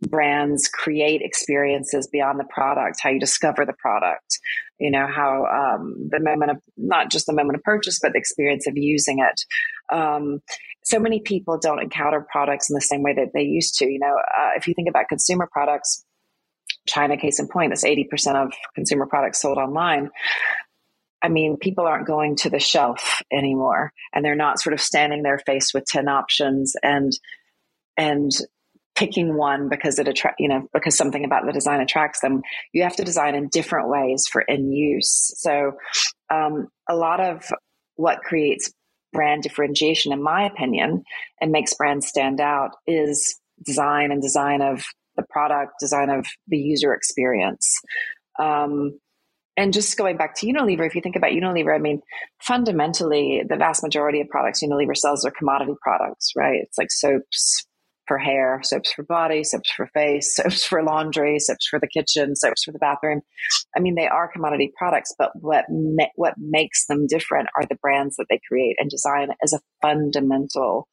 [0.00, 4.38] brands create experiences beyond the product, how you discover the product,
[4.78, 8.18] you know, how um, the moment of not just the moment of purchase, but the
[8.18, 9.94] experience of using it.
[9.94, 10.40] Um,
[10.84, 13.86] so many people don't encounter products in the same way that they used to.
[13.86, 16.04] You know, uh, if you think about consumer products,
[16.86, 20.10] China, case in point, that's 80% of consumer products sold online.
[21.20, 25.22] I mean, people aren't going to the shelf anymore and they're not sort of standing
[25.22, 27.12] there faced with 10 options and,
[27.96, 28.30] and
[28.98, 32.42] picking one because it attract you know because something about the design attracts them.
[32.72, 35.32] You have to design in different ways for in use.
[35.36, 35.72] So
[36.30, 37.44] um, a lot of
[37.96, 38.72] what creates
[39.12, 41.02] brand differentiation in my opinion
[41.40, 44.84] and makes brands stand out is design and design of
[45.16, 47.80] the product design of the user experience.
[48.38, 48.98] Um,
[49.56, 52.00] and just going back to Unilever, if you think about Unilever, I mean,
[52.40, 56.60] fundamentally, the vast majority of products Unilever sells are commodity products, right?
[56.62, 57.66] It's like soaps,
[58.08, 62.34] for hair, soaps for body, soaps for face, soaps for laundry, soaps for the kitchen,
[62.34, 63.20] soaps for the bathroom.
[63.76, 67.76] I mean, they are commodity products, but what ma- what makes them different are the
[67.76, 70.88] brands that they create and design as a fundamental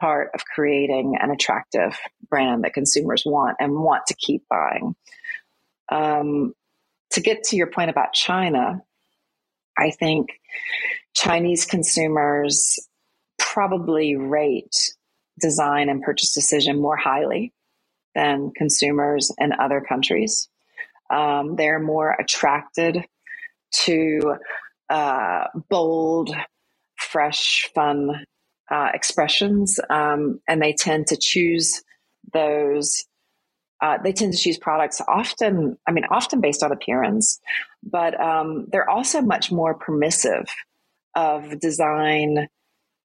[0.00, 1.98] part of creating an attractive
[2.28, 4.94] brand that consumers want and want to keep buying.
[5.90, 6.54] Um,
[7.10, 8.82] to get to your point about China,
[9.78, 10.30] I think
[11.14, 12.78] Chinese consumers
[13.38, 14.94] probably rate
[15.40, 17.52] design and purchase decision more highly
[18.14, 20.48] than consumers in other countries.
[21.10, 23.04] Um, they're more attracted
[23.84, 24.36] to
[24.88, 26.34] uh, bold,
[26.96, 28.24] fresh, fun
[28.70, 31.82] uh, expressions, um, and they tend to choose
[32.32, 33.04] those.
[33.80, 37.40] Uh, they tend to choose products often, I mean, often based on appearance,
[37.82, 40.46] but um, they're also much more permissive
[41.14, 42.48] of design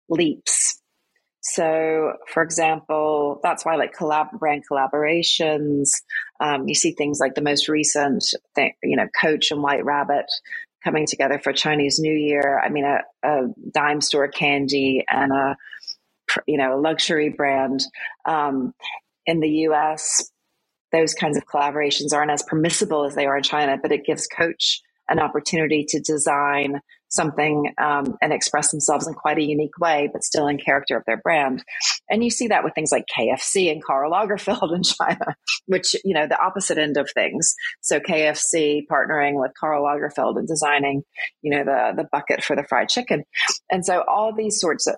[0.10, 0.82] leaps
[1.54, 5.92] so, for example, that's why like collab brand collaborations,
[6.42, 10.26] um, you see things like the most recent thing, you know, Coach and White Rabbit
[10.84, 12.60] coming together for Chinese New Year.
[12.60, 15.56] I mean, a, a dime store candy and a,
[16.46, 17.82] you know, a luxury brand.
[18.26, 18.74] Um,
[19.26, 20.30] in the US,
[20.92, 24.28] those kinds of collaborations aren't as permissible as they are in China, but it gives
[24.28, 30.10] Coach an opportunity to design something um, and express themselves in quite a unique way,
[30.12, 31.64] but still in character of their brand.
[32.10, 36.14] And you see that with things like KFC and Karl Lagerfeld in China, which, you
[36.14, 37.54] know, the opposite end of things.
[37.82, 41.04] So KFC partnering with Karl Lagerfeld and designing,
[41.42, 43.24] you know, the, the bucket for the fried chicken.
[43.72, 44.96] And so all these sorts of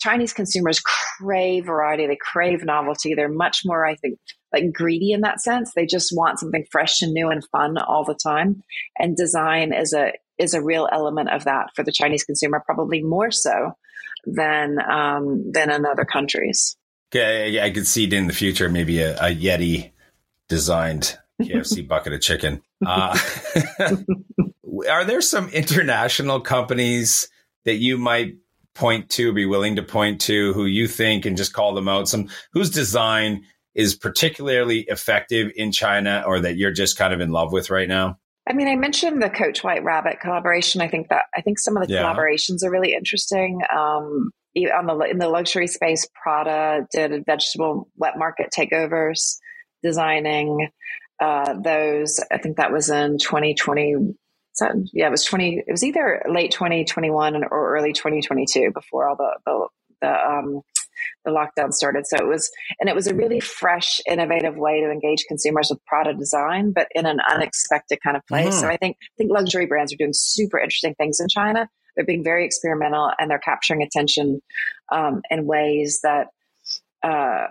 [0.00, 2.06] Chinese consumers crave variety.
[2.06, 3.14] They crave novelty.
[3.14, 4.18] They're much more, I think,
[4.52, 5.72] like greedy in that sense.
[5.74, 8.62] They just want something fresh and new and fun all the time.
[8.98, 13.02] And design is a is a real element of that for the Chinese consumer, probably
[13.02, 13.72] more so
[14.24, 16.76] than um, than in other countries.
[17.12, 19.90] Okay, I could see it in the future maybe a, a Yeti
[20.48, 22.62] designed KFC bucket of chicken.
[22.84, 23.18] Uh,
[24.90, 27.28] are there some international companies
[27.64, 28.34] that you might
[28.80, 32.08] point to, be willing to point to, who you think and just call them out?
[32.08, 37.30] Some whose design is particularly effective in China, or that you're just kind of in
[37.30, 38.18] love with right now?
[38.48, 40.80] I mean, I mentioned the Coach White Rabbit collaboration.
[40.80, 42.02] I think that I think some of the yeah.
[42.02, 43.60] collaborations are really interesting.
[43.72, 49.36] Um, on the in the luxury space, Prada did vegetable wet market takeovers,
[49.82, 50.70] designing
[51.20, 52.18] uh, those.
[52.32, 53.18] I think that was in
[54.58, 54.90] 2020.
[54.92, 55.64] Yeah, it was 20.
[55.66, 59.68] It was either late 2021 or early 2022 before all the the,
[60.02, 60.62] the um,
[61.24, 62.06] the lockdown started.
[62.06, 65.84] So it was, and it was a really fresh, innovative way to engage consumers with
[65.86, 68.54] product design, but in an unexpected kind of place.
[68.54, 68.60] Mm-hmm.
[68.60, 71.68] So I think, I think luxury brands are doing super interesting things in China.
[71.96, 74.40] They're being very experimental and they're capturing attention
[74.92, 76.28] um, in ways that,
[77.02, 77.48] uh,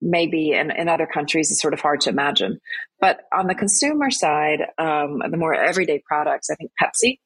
[0.00, 2.58] maybe in, in other countries is sort of hard to imagine.
[3.00, 7.18] But on the consumer side, um, the more everyday products, I think Pepsi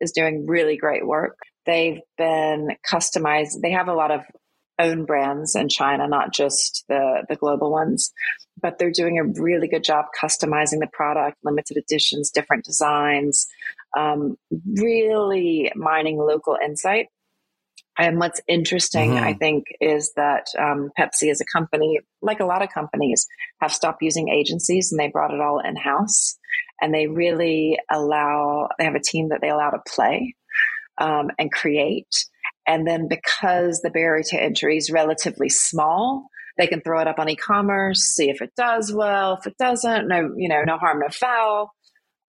[0.00, 1.38] is doing really great work.
[1.66, 3.60] They've been customized.
[3.62, 4.20] They have a lot of
[4.78, 8.12] own brands in China, not just the, the global ones.
[8.60, 13.46] but they're doing a really good job customizing the product, limited editions, different designs,
[13.96, 14.36] um,
[14.76, 17.06] really mining local insight.
[17.98, 19.24] And what's interesting, mm-hmm.
[19.24, 23.26] I think, is that um, Pepsi as a company, like a lot of companies,
[23.60, 26.38] have stopped using agencies and they brought it all in house.
[26.80, 30.36] And they really allow, they have a team that they allow to play
[30.98, 32.24] um, and create.
[32.68, 37.18] And then because the barrier to entry is relatively small, they can throw it up
[37.18, 39.38] on e-commerce, see if it does well.
[39.40, 41.72] If it doesn't, no, you know, no harm, no foul.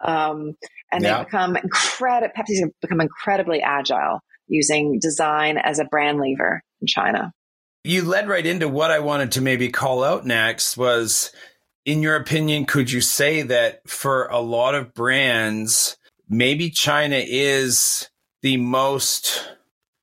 [0.04, 0.56] Um,
[0.92, 1.20] and yeah.
[1.20, 2.34] they become incredible.
[2.36, 7.32] Pepsi's become incredibly agile using design as a brand lever in China.
[7.84, 11.32] You led right into what I wanted to maybe call out next was,
[11.86, 15.98] in your opinion, could you say that for a lot of brands,
[16.28, 18.10] maybe China is
[18.42, 19.50] the most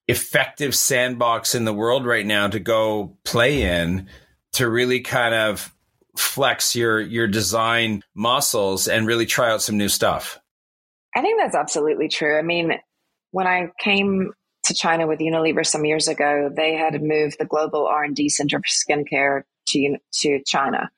[0.08, 4.08] effective sandbox in the world right now to go play in
[4.52, 5.74] to really kind of
[6.16, 10.40] flex your your design muscles and really try out some new stuff.
[11.14, 12.38] I think that's absolutely true.
[12.38, 12.72] I mean,
[13.36, 14.32] when I came
[14.64, 18.64] to China with Unilever some years ago, they had moved the global R&D center for
[18.64, 20.90] skincare to to China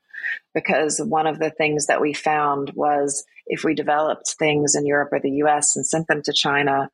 [0.55, 5.09] because one of the things that we found was if we developed things in Europe
[5.11, 6.89] or the US and sent them to China,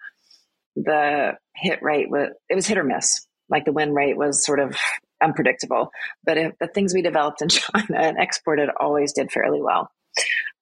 [0.76, 3.26] the hit rate was it was hit or miss.
[3.50, 4.74] Like the win rate was sort of
[5.22, 5.90] unpredictable.
[6.24, 9.90] But the things we developed in China and exported always did fairly well.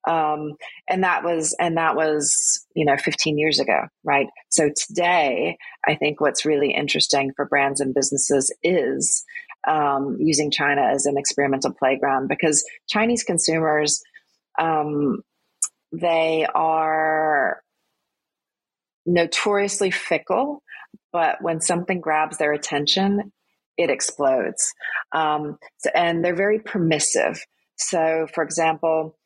[0.09, 0.55] Um,
[0.89, 5.95] and that was and that was you know 15 years ago right so today i
[5.95, 9.25] think what's really interesting for brands and businesses is
[9.69, 14.03] um, using china as an experimental playground because chinese consumers
[14.59, 15.23] um,
[15.93, 17.63] they are
[19.07, 20.63] notoriously fickle,
[21.13, 23.33] but when something grabs their attention,
[23.77, 24.73] it explodes.
[25.13, 27.45] Um, so, and they're very permissive.
[27.77, 29.17] So, for example,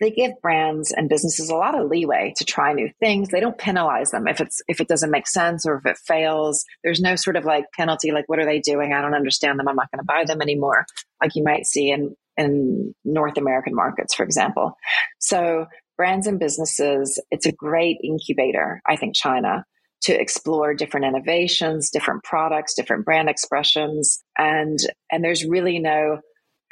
[0.00, 3.28] they give brands and businesses a lot of leeway to try new things.
[3.28, 6.64] They don't penalize them if it's if it doesn't make sense or if it fails.
[6.82, 8.92] There's no sort of like penalty like what are they doing?
[8.92, 9.68] I don't understand them.
[9.68, 10.86] I'm not going to buy them anymore.
[11.20, 14.76] Like you might see in in North American markets, for example.
[15.18, 15.66] So
[15.96, 19.64] brands and businesses, it's a great incubator, I think, China,
[20.02, 24.22] to explore different innovations, different products, different brand expressions.
[24.36, 24.78] And,
[25.10, 26.20] and there's really no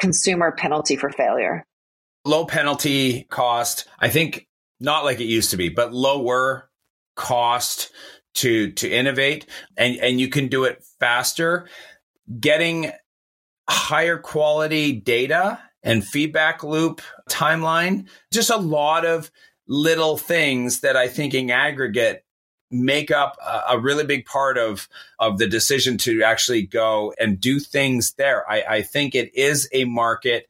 [0.01, 1.65] consumer penalty for failure.
[2.25, 3.87] Low penalty cost.
[3.99, 4.47] I think
[4.79, 6.71] not like it used to be, but lower
[7.17, 7.91] cost
[8.33, 9.47] to to innovate
[9.77, 11.69] and and you can do it faster
[12.39, 12.93] getting
[13.69, 18.07] higher quality data and feedback loop timeline.
[18.33, 19.31] Just a lot of
[19.67, 22.25] little things that I think in aggregate
[22.71, 27.41] make up a, a, really big part of of the decision to actually go and
[27.41, 28.49] do things there.
[28.49, 30.49] I, I think it is a market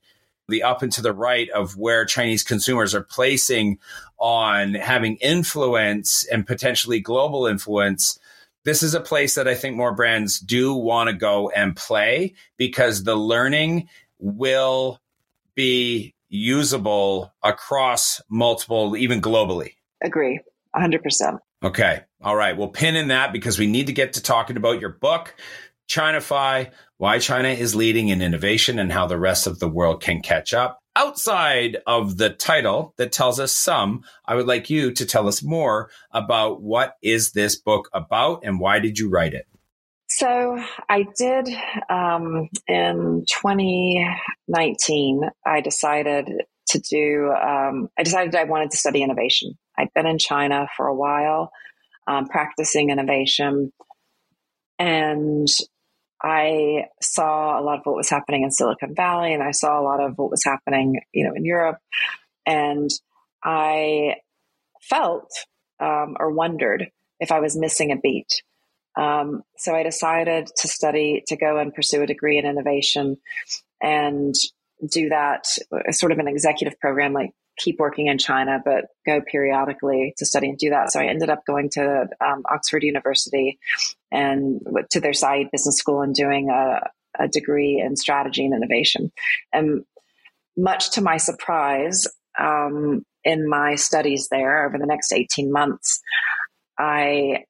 [0.51, 3.79] the up and to the right of where Chinese consumers are placing
[4.19, 8.19] on having influence and potentially global influence.
[8.65, 12.35] This is a place that I think more brands do want to go and play
[12.59, 13.89] because the learning
[14.19, 15.01] will
[15.55, 19.75] be usable across multiple, even globally.
[20.03, 20.41] Agree,
[20.77, 21.39] 100%.
[21.63, 22.01] Okay.
[22.23, 22.57] All right.
[22.57, 25.35] We'll pin in that because we need to get to talking about your book,
[25.89, 26.71] Chinafy,
[27.01, 30.53] why China is leading in innovation and how the rest of the world can catch
[30.53, 30.81] up.
[30.95, 35.43] Outside of the title that tells us some, I would like you to tell us
[35.43, 39.47] more about what is this book about and why did you write it?
[40.11, 41.49] So I did
[41.89, 45.23] um, in 2019.
[45.47, 46.31] I decided
[46.69, 47.31] to do.
[47.33, 49.57] Um, I decided I wanted to study innovation.
[49.79, 51.51] I'd been in China for a while,
[52.07, 53.73] um, practicing innovation,
[54.79, 55.49] and
[56.23, 59.83] I saw a lot of what was happening in Silicon Valley, and I saw a
[59.83, 61.79] lot of what was happening, you know, in Europe,
[62.47, 62.91] and
[63.43, 64.17] I
[64.83, 65.31] felt
[65.81, 66.91] um, or wondered
[67.21, 68.43] if I was missing a beat.
[68.97, 73.17] Um, so I decided to study, to go and pursue a degree in innovation
[73.81, 74.35] and
[74.91, 75.47] do that
[75.91, 80.49] sort of an executive program, like keep working in China, but go periodically to study
[80.49, 80.93] and do that.
[80.93, 83.59] So I ended up going to um, Oxford University
[84.11, 86.89] and to their Saïd Business School and doing a,
[87.19, 89.13] a degree in strategy and innovation.
[89.53, 89.85] And
[90.57, 92.07] much to my surprise,
[92.39, 96.01] um, in my studies there over the next 18 months,
[96.79, 97.45] I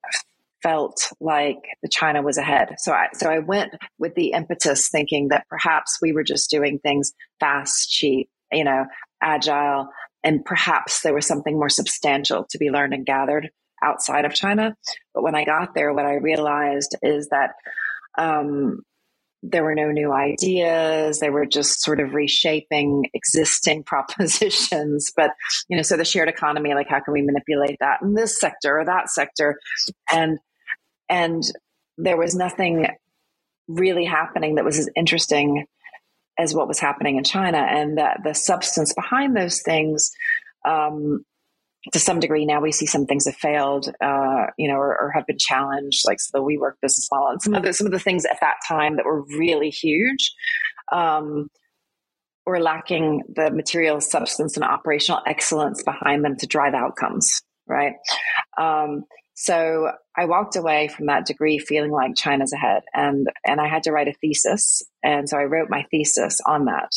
[0.63, 2.75] felt like the China was ahead.
[2.79, 6.79] So I, so I went with the impetus thinking that perhaps we were just doing
[6.79, 8.85] things fast, cheap, you know,
[9.23, 9.89] agile,
[10.23, 13.51] and perhaps there was something more substantial to be learned and gathered
[13.83, 14.77] outside of China.
[15.15, 17.53] But when I got there, what I realized is that
[18.19, 18.81] um,
[19.43, 21.19] there were no new ideas.
[21.19, 25.13] They were just sort of reshaping existing propositions.
[25.17, 25.31] But,
[25.69, 28.79] you know, so the shared economy, like how can we manipulate that in this sector
[28.79, 29.59] or that sector?
[30.11, 30.39] And,
[31.09, 31.43] and
[31.97, 32.87] there was nothing
[33.69, 35.67] really happening that was as interesting
[36.41, 37.59] as what was happening in China.
[37.59, 40.11] And that the substance behind those things,
[40.65, 41.25] um,
[41.93, 45.11] to some degree now we see some things have failed uh, you know or, or,
[45.15, 47.99] have been challenged like the WeWork business model and some of the some of the
[47.99, 50.35] things at that time that were really huge
[50.93, 51.49] um,
[52.45, 57.95] were lacking the material substance and operational excellence behind them to drive outcomes right
[58.59, 59.05] um,
[59.41, 63.85] so I walked away from that degree feeling like China's ahead and and I had
[63.85, 66.91] to write a thesis and so I wrote my thesis on that.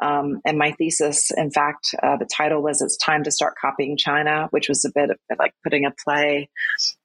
[0.00, 3.96] Um, and my thesis, in fact, uh, the title was "It's Time to Start Copying
[3.96, 6.50] China," which was a bit of, like putting a play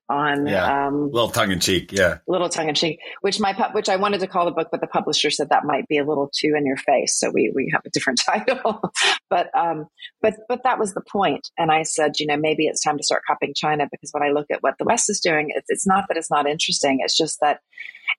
[0.09, 0.87] on yeah.
[0.87, 2.99] um, little tongue in cheek, yeah, little tongue in cheek.
[3.21, 5.87] Which my which I wanted to call the book, but the publisher said that might
[5.87, 8.81] be a little too in your face, so we we have a different title.
[9.29, 9.87] but um,
[10.21, 13.03] but but that was the point, and I said, you know, maybe it's time to
[13.03, 15.87] start copying China because when I look at what the West is doing, it's, it's
[15.87, 17.59] not that it's not interesting; it's just that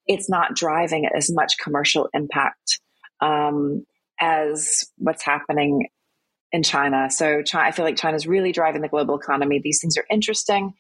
[0.07, 2.81] it's not driving as much commercial impact.
[3.21, 3.85] Um,
[4.21, 5.89] as what's happening
[6.55, 7.11] in China.
[7.11, 9.61] So China, I feel like China's really driving the global economy.
[9.63, 10.73] These things are interesting,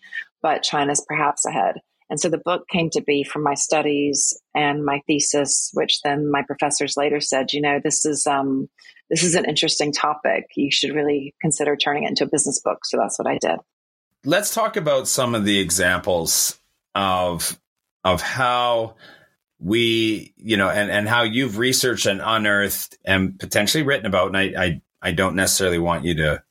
[0.44, 1.76] but China's perhaps ahead.
[2.10, 6.30] And so the book came to be from my studies and my thesis, which then
[6.30, 8.68] my professors later said, you know, this is um,
[9.08, 10.44] this is an interesting topic.
[10.54, 12.84] You should really consider turning it into a business book.
[12.84, 13.58] So that's what I did.
[14.26, 16.60] Let's talk about some of the examples
[16.94, 17.58] of
[18.04, 18.96] of how
[19.58, 24.28] we, you know, and, and how you've researched and unearthed and potentially written about.
[24.28, 26.42] And I, I, I don't necessarily want you to,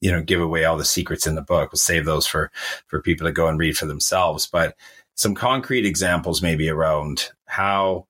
[0.00, 1.72] you know, give away all the secrets in the book.
[1.72, 2.50] We'll save those for,
[2.86, 4.46] for people to go and read for themselves.
[4.46, 4.76] But
[5.14, 8.06] some concrete examples maybe around how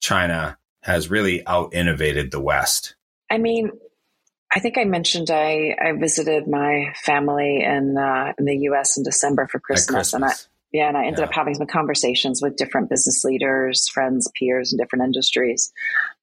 [0.00, 2.94] China has really out innovated the West.
[3.30, 3.70] I mean,
[4.52, 8.96] I think I mentioned I, I visited my family in uh, in the U.S.
[8.96, 10.14] in December for Christmas, Christmas.
[10.14, 10.32] and I
[10.72, 11.26] yeah, and I ended yeah.
[11.26, 15.72] up having some conversations with different business leaders, friends, peers in different industries.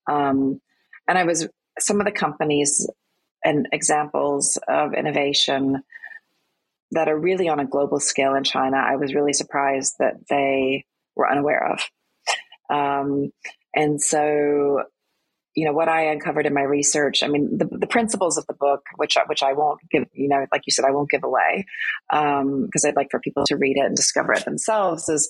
[0.07, 0.61] Um,
[1.07, 1.47] and I was
[1.80, 2.89] some of the companies
[3.44, 5.84] and examples of innovation
[6.91, 8.78] that are really on a global scale in China.
[8.78, 10.86] I was really surprised that they
[11.16, 11.80] were unaware of.
[12.70, 13.32] Um,
[13.76, 14.84] and so
[15.56, 17.22] you know what I uncovered in my research.
[17.22, 20.46] I mean, the, the principles of the book, which which I won't give, you know,
[20.52, 21.66] like you said, I won't give away
[22.10, 25.10] because um, I'd like for people to read it and discover it themselves.
[25.10, 25.30] Is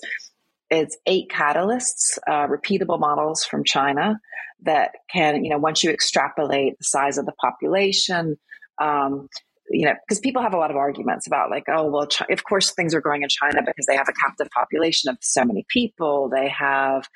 [0.73, 4.19] it's eight catalysts, uh, repeatable models from China
[4.63, 8.37] that can, you know, once you extrapolate the size of the population,
[8.81, 9.27] um,
[9.69, 12.71] you know, because people have a lot of arguments about like, oh, well, of course
[12.71, 16.29] things are growing in China because they have a captive population of so many people.
[16.29, 17.07] They have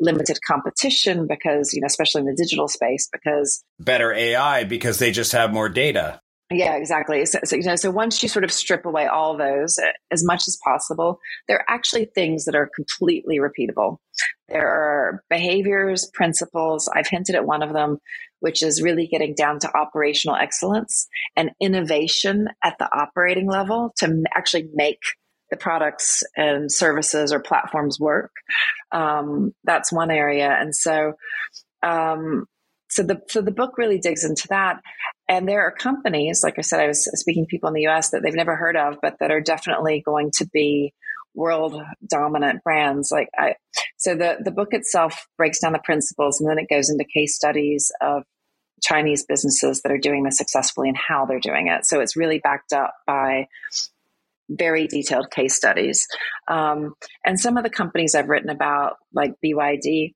[0.00, 5.10] limited competition because, you know, especially in the digital space, because better AI because they
[5.10, 6.20] just have more data.
[6.50, 7.24] Yeah, exactly.
[7.24, 10.22] So, so, you know, so once you sort of strip away all those uh, as
[10.24, 11.18] much as possible,
[11.48, 13.96] there are actually things that are completely repeatable.
[14.48, 16.88] There are behaviors, principles.
[16.94, 17.98] I've hinted at one of them,
[18.40, 24.22] which is really getting down to operational excellence and innovation at the operating level to
[24.34, 25.00] actually make
[25.50, 28.32] the products and services or platforms work.
[28.92, 30.50] Um, that's one area.
[30.50, 31.14] And so,
[31.82, 32.44] um,
[32.90, 34.76] so the so the book really digs into that
[35.28, 38.10] and there are companies like i said i was speaking to people in the us
[38.10, 40.92] that they've never heard of but that are definitely going to be
[41.34, 43.10] world dominant brands.
[43.10, 43.56] Like i
[43.96, 47.34] so the the book itself breaks down the principles and then it goes into case
[47.34, 48.22] studies of
[48.82, 51.86] chinese businesses that are doing this successfully and how they're doing it.
[51.86, 53.48] So it's really backed up by
[54.50, 56.06] very detailed case studies.
[56.48, 56.94] Um,
[57.24, 60.14] and some of the companies i've written about like byd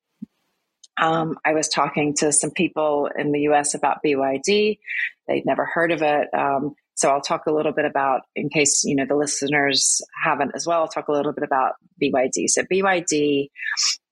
[1.01, 4.79] um, I was talking to some people in the US about BYD.
[5.27, 6.29] They'd never heard of it.
[6.37, 10.53] Um, so I'll talk a little bit about, in case you know the listeners haven't
[10.57, 10.81] as well.
[10.81, 12.49] I'll talk a little bit about BYD.
[12.49, 13.51] So BYD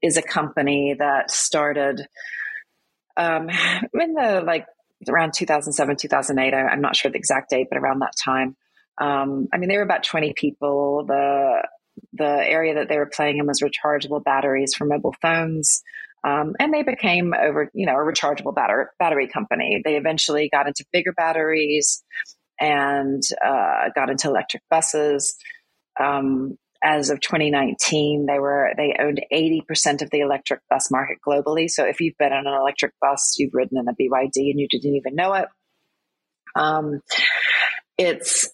[0.03, 2.07] is a company that started
[3.17, 3.51] um,
[3.93, 4.67] in the like
[5.09, 6.55] around 2007, 2008.
[6.55, 8.57] I, am not sure the exact date, but around that time.
[8.99, 11.05] Um, I mean, they were about 20 people.
[11.07, 11.67] The
[12.13, 15.83] the area that they were playing in was rechargeable batteries for mobile phones.
[16.25, 19.81] Um, and they became over, you know, a rechargeable battery battery company.
[19.85, 22.03] They eventually got into bigger batteries
[22.61, 25.37] and uh, got into electric buses.
[26.01, 31.71] Um, as of 2019, they were they owned 80% of the electric bus market globally.
[31.71, 34.69] So if you've been on an electric bus, you've ridden in a BYD and you
[34.69, 35.49] didn't even know it.
[36.55, 37.01] Um,
[37.99, 38.49] it's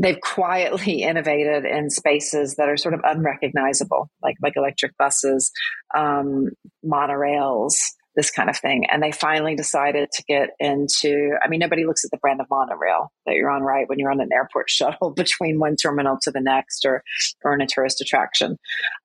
[0.00, 5.52] they've quietly innovated in spaces that are sort of unrecognizable, like like electric buses,
[5.94, 6.48] um,
[6.84, 7.74] monorails,
[8.16, 8.86] this kind of thing.
[8.90, 11.36] And they finally decided to get into.
[11.42, 13.88] I mean, nobody looks at the brand of monorail that you're on, right?
[13.88, 17.02] When you're on an airport shuttle between one terminal to the next, or
[17.44, 18.56] or in a tourist attraction.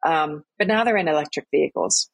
[0.05, 2.09] Um, but now they're in electric vehicles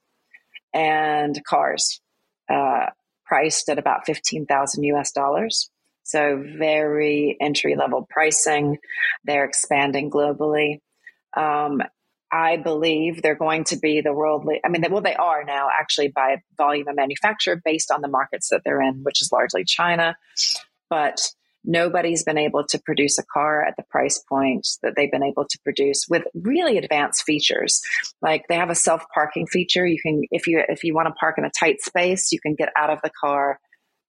[0.74, 2.02] and cars,
[2.50, 2.88] uh,
[3.26, 5.12] priced at about fifteen thousand U.S.
[5.12, 5.70] dollars.
[6.12, 8.80] So very entry level pricing.
[9.24, 10.80] They're expanding globally.
[11.36, 11.82] Um,
[12.30, 14.46] I believe they're going to be the world.
[14.64, 18.50] I mean, well, they are now actually by volume of manufacture based on the markets
[18.50, 20.18] that they're in, which is largely China.
[20.90, 21.22] But
[21.64, 25.46] nobody's been able to produce a car at the price point that they've been able
[25.46, 27.82] to produce with really advanced features.
[28.22, 29.86] Like they have a self parking feature.
[29.86, 32.56] You can, if you if you want to park in a tight space, you can
[32.56, 33.60] get out of the car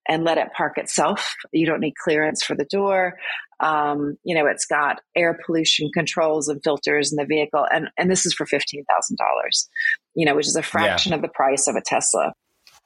[0.09, 1.35] and let it park itself.
[1.53, 3.19] You don't need clearance for the door.
[3.61, 8.11] Um, you know, it's got air pollution controls and filters in the vehicle, and and
[8.11, 9.69] this is for fifteen thousand dollars.
[10.15, 11.17] You know, which is a fraction yeah.
[11.17, 12.35] of the price of a Tesla.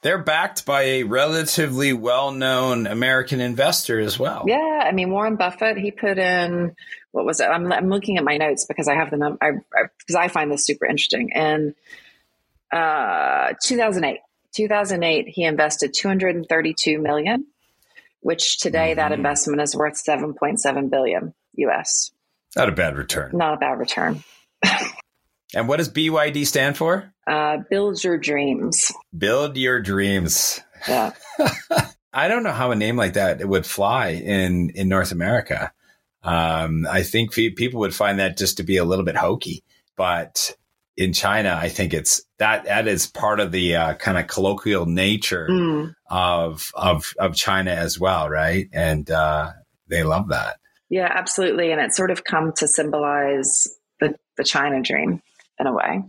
[0.02, 4.44] They're backed by a relatively well-known American investor as well.
[4.46, 5.78] Yeah, I mean Warren Buffett.
[5.78, 6.76] He put in
[7.16, 7.44] what was it?
[7.44, 10.52] I'm, I'm looking at my notes because I have the number because I, I, find
[10.52, 11.30] this super interesting.
[11.34, 11.74] In
[12.70, 14.20] uh, 2008,
[14.56, 17.46] 2008, he invested 232 million,
[18.20, 18.98] which today mm-hmm.
[18.98, 22.10] that investment is worth 7.7 billion US.
[22.56, 23.32] Not a bad return.
[23.34, 24.24] Not a bad return.
[25.54, 27.12] and what does BYD stand for?
[27.26, 28.92] Uh, build your dreams.
[29.16, 30.60] Build your dreams.
[30.88, 31.12] Yeah.
[32.12, 35.72] I don't know how a name like that would fly in in North America.
[36.22, 39.64] Um, I think people would find that just to be a little bit hokey,
[39.96, 40.56] but
[40.96, 44.86] in China, I think it's that that is part of the uh, kind of colloquial
[44.86, 45.94] nature mm.
[46.10, 48.68] of of of China as well, right?
[48.72, 49.52] And uh,
[49.88, 50.56] they love that.
[50.88, 53.68] Yeah, absolutely, and it's sort of come to symbolize
[54.00, 55.22] the the China dream
[55.58, 56.02] in a way.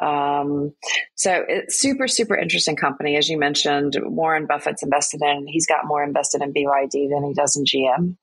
[0.00, 0.74] Um,
[1.14, 3.16] so it's super, super interesting company.
[3.16, 7.34] As you mentioned, Warren Buffett's invested in, he's got more invested in BYD than he
[7.34, 8.16] does in GM,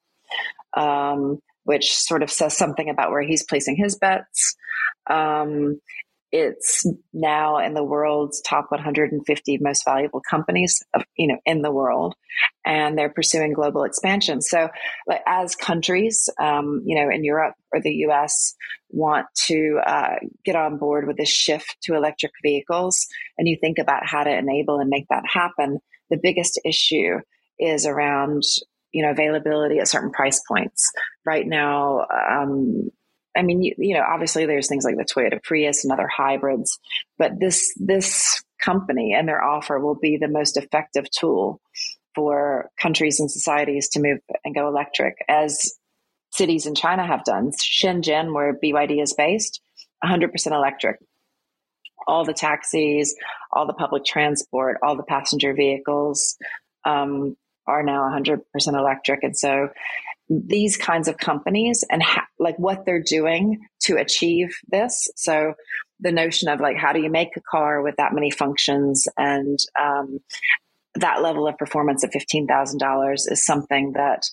[0.76, 1.40] um,
[1.70, 4.56] which sort of says something about where he's placing his bets.
[5.08, 5.80] Um,
[6.32, 11.72] it's now in the world's top 150 most valuable companies of, you know in the
[11.72, 12.16] world
[12.66, 14.70] and they're pursuing global expansion so
[15.08, 18.56] like, as countries um, you know in europe or the us
[18.90, 20.16] want to uh,
[20.46, 23.08] get on board with this shift to electric vehicles
[23.38, 25.80] and you think about how to enable and make that happen
[26.12, 27.18] the biggest issue
[27.60, 28.44] is around
[28.92, 30.92] you know availability at certain price points
[31.26, 32.90] right now um,
[33.38, 36.80] I mean, you, you know, obviously there's things like the Toyota Prius and other hybrids,
[37.18, 41.62] but this this company and their offer will be the most effective tool
[42.16, 45.74] for countries and societies to move and go electric, as
[46.32, 47.52] cities in China have done.
[47.52, 49.62] Shenzhen, where BYD is based,
[50.04, 51.00] 100% electric.
[52.08, 53.16] All the taxis,
[53.52, 56.38] all the public transport, all the passenger vehicles
[56.86, 57.38] um,
[57.70, 59.24] are now 100% electric.
[59.24, 59.70] And so
[60.30, 65.10] these kinds of companies and ha- like what they're doing to achieve this.
[65.16, 65.54] So
[66.00, 69.60] the notion of like how do you make a car with that many functions and
[69.80, 70.20] um,
[70.96, 74.30] that level of performance at fifteen thousand dollars is something that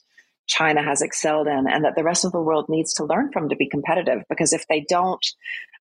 [0.47, 3.49] China has excelled in, and that the rest of the world needs to learn from
[3.49, 4.23] to be competitive.
[4.29, 5.25] Because if they don't,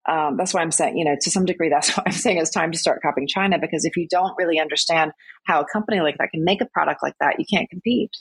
[0.08, 2.52] um, that's why I'm saying, you know, to some degree, that's why I'm saying it's
[2.52, 3.58] time to start copying China.
[3.60, 5.12] Because if you don't really understand
[5.46, 8.12] how a company like that can make a product like that, you can't compete.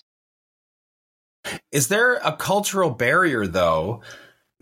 [1.70, 4.02] Is there a cultural barrier though?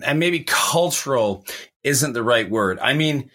[0.02, 1.46] And maybe cultural
[1.84, 2.78] isn't the right word.
[2.80, 3.30] I mean,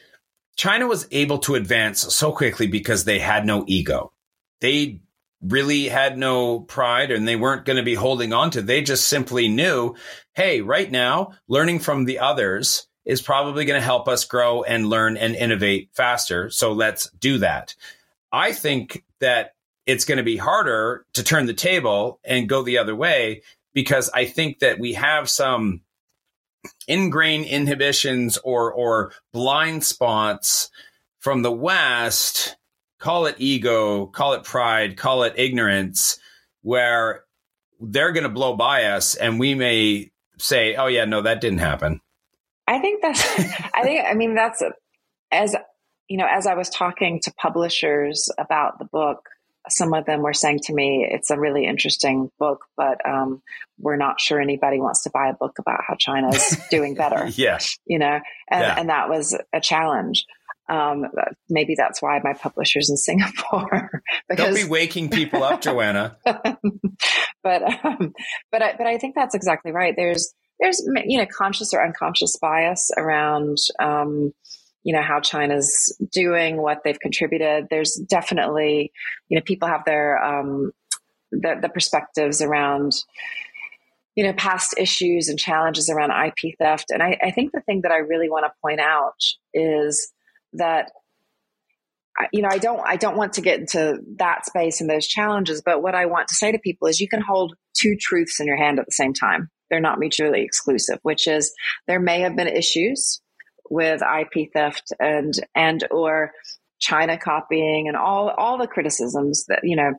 [0.58, 4.12] China was able to advance so quickly because they had no ego.
[4.60, 5.02] They
[5.42, 8.62] really had no pride and they weren't going to be holding on to.
[8.62, 9.96] They just simply knew,
[10.34, 14.90] hey, right now, learning from the others is probably going to help us grow and
[14.90, 16.50] learn and innovate faster.
[16.50, 17.74] So let's do that.
[18.34, 19.56] I think that
[19.86, 23.44] it's going to be harder to turn the table and go the other way
[23.74, 25.82] because I think that we have some
[26.86, 30.70] ingrained inhibitions or or blind spots
[31.20, 32.58] from the West.
[33.00, 36.20] Call it ego, call it pride, call it ignorance,
[36.62, 37.24] where
[37.80, 41.60] they're going to blow by us, and we may say, "Oh yeah, no, that didn't
[41.60, 42.02] happen."
[42.68, 43.24] I think that's.
[43.74, 44.06] I think.
[44.06, 44.62] I mean, that's
[45.32, 45.56] as
[46.08, 46.28] you know.
[46.30, 49.20] As I was talking to publishers about the book,
[49.70, 53.42] some of them were saying to me, it's a really interesting book, but um,
[53.80, 57.28] we're not sure anybody wants to buy a book about how China is doing better.
[57.28, 57.60] yeah.
[57.86, 58.76] You know, and, yeah.
[58.78, 60.26] and that was a challenge.
[60.70, 61.06] Um,
[61.50, 64.02] maybe that's why my publisher's in Singapore.
[64.28, 66.18] because, Don't be waking people up, Joanna.
[66.26, 68.14] but, um,
[68.52, 69.94] but, I, but I think that's exactly right.
[69.96, 74.34] There's, there's you know conscious or unconscious bias around um,
[74.84, 77.68] you know how China's doing, what they've contributed.
[77.70, 78.92] There's definitely
[79.30, 80.72] you know people have their um,
[81.32, 82.94] the, the perspectives around
[84.16, 87.82] you know past issues and challenges around IP theft, and I, I think the thing
[87.82, 89.22] that I really want to point out
[89.54, 90.12] is
[90.54, 90.92] that
[92.32, 95.62] you know i don't i don't want to get into that space and those challenges
[95.64, 98.48] but what i want to say to people is you can hold two truths in
[98.48, 101.54] your hand at the same time they're not mutually exclusive, which is
[101.88, 103.22] there may have been issues
[103.70, 106.32] with IP theft and and or
[106.80, 109.94] China copying and all all the criticisms that you know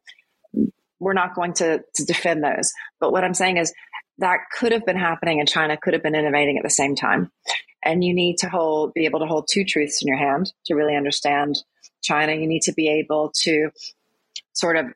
[1.01, 2.73] we're not going to to defend those.
[3.01, 3.73] But what I'm saying is
[4.19, 7.31] that could have been happening and China could have been innovating at the same time.
[7.85, 10.75] And you need to hold be able to hold two truths in your hand to
[10.75, 11.57] really understand
[12.03, 12.35] China.
[12.35, 13.71] You need to be able to
[14.53, 14.87] sort of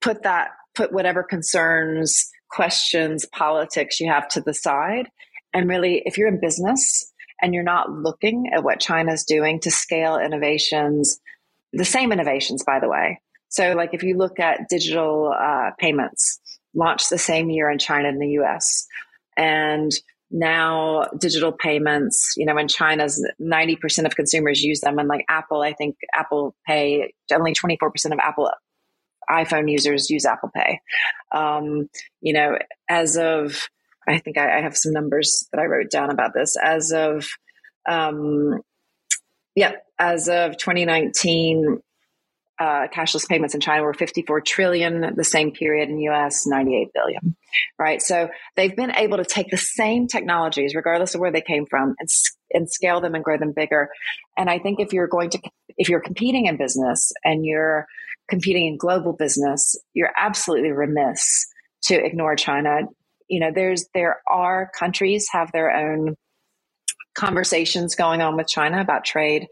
[0.00, 5.08] put that put whatever concerns questions, politics you have to the side.
[5.52, 9.70] And really, if you're in business and you're not looking at what China's doing to
[9.70, 11.20] scale innovations,
[11.72, 13.20] the same innovations, by the way.
[13.48, 16.40] So, like if you look at digital uh, payments,
[16.74, 18.86] launched the same year in China and the US.
[19.36, 19.92] And
[20.30, 24.98] now digital payments, you know, in China's 90% of consumers use them.
[24.98, 28.50] And like Apple, I think Apple Pay, only 24% of Apple
[29.30, 30.80] iPhone users use Apple Pay.
[31.32, 31.88] Um,
[32.20, 32.58] you know,
[32.88, 33.68] as of,
[34.08, 36.56] I think I, I, have some numbers that I wrote down about this.
[36.62, 37.26] As of,
[37.88, 38.60] um,
[39.54, 41.80] yeah, as of 2019,
[42.60, 45.14] uh, cashless payments in China were 54 trillion.
[45.16, 47.36] The same period in US, 98 billion.
[47.78, 48.00] Right.
[48.00, 51.94] So they've been able to take the same technologies, regardless of where they came from,
[51.98, 52.08] and,
[52.52, 53.90] and scale them and grow them bigger.
[54.36, 55.40] And I think if you're going to,
[55.76, 57.86] if you're competing in business and you're
[58.28, 61.46] competing in global business, you're absolutely remiss
[61.84, 62.82] to ignore China.
[63.28, 66.14] You know, there's there are countries have their own
[67.14, 69.46] conversations going on with China about trade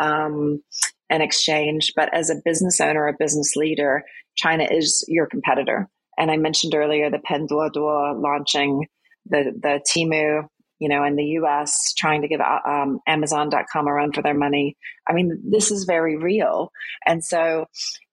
[0.00, 0.62] um,
[1.08, 4.02] and exchange, but as a business owner, a business leader,
[4.36, 5.88] China is your competitor.
[6.18, 8.86] And I mentioned earlier the Pinduoduo launching
[9.26, 10.48] the the Temu
[10.78, 14.76] you know, in the US, trying to give um, Amazon.com a run for their money.
[15.08, 16.70] I mean, this is very real.
[17.06, 17.66] And so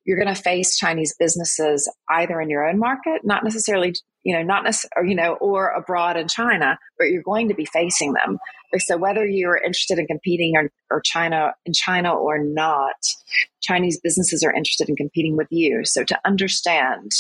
[0.06, 3.94] you're going to face Chinese businesses either in your own market, not necessarily,
[4.24, 7.66] you know, not necessarily, you know, or abroad in China, but you're going to be
[7.66, 8.38] facing them.
[8.80, 12.96] So whether you're interested in competing or, or China in China or not,
[13.62, 15.86] Chinese businesses are interested in competing with you.
[15.86, 17.12] So to understand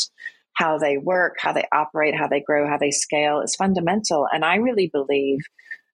[0.53, 4.27] how they work, how they operate, how they grow, how they scale is fundamental.
[4.31, 5.39] And I really believe,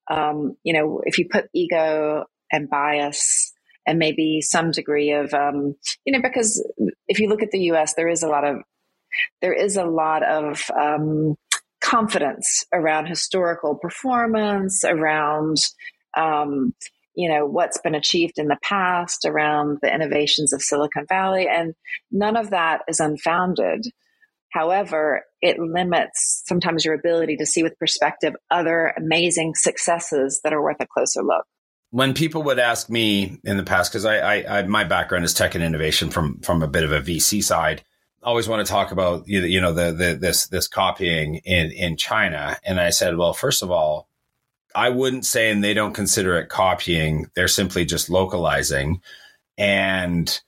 [0.09, 3.48] um, you know, if you put ego and bias
[3.89, 5.75] and maybe some degree of um,
[6.05, 6.63] you know because
[7.07, 8.57] if you look at the U.S., there is a lot of
[9.41, 11.35] there is a lot of um,
[11.83, 15.57] confidence around historical performance, around
[16.15, 16.75] um,
[17.15, 21.73] you know what's been achieved in the past, around the innovations of Silicon Valley, and
[22.11, 23.87] none of that is unfounded.
[24.49, 30.61] However, it limits sometimes your ability to see with perspective other amazing successes that are
[30.61, 31.45] worth a closer look
[31.91, 35.33] when people would ask me in the past, because I, I, I, my background is
[35.33, 37.83] tech and innovation from from a bit of a VC side,
[38.23, 42.57] always want to talk about you know the, the this this copying in in China,
[42.63, 44.07] and I said, well, first of all,
[44.75, 49.01] I wouldn't say, and they don't consider it copying; they're simply just localizing,
[49.57, 50.39] and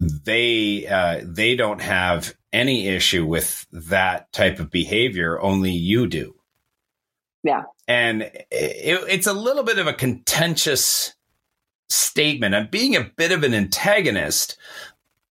[0.00, 5.40] they uh, they don't have any issue with that type of behavior.
[5.40, 6.35] Only you do.
[7.46, 7.62] Yeah.
[7.86, 11.14] And it, it's a little bit of a contentious
[11.88, 12.54] statement.
[12.54, 14.58] I'm being a bit of an antagonist.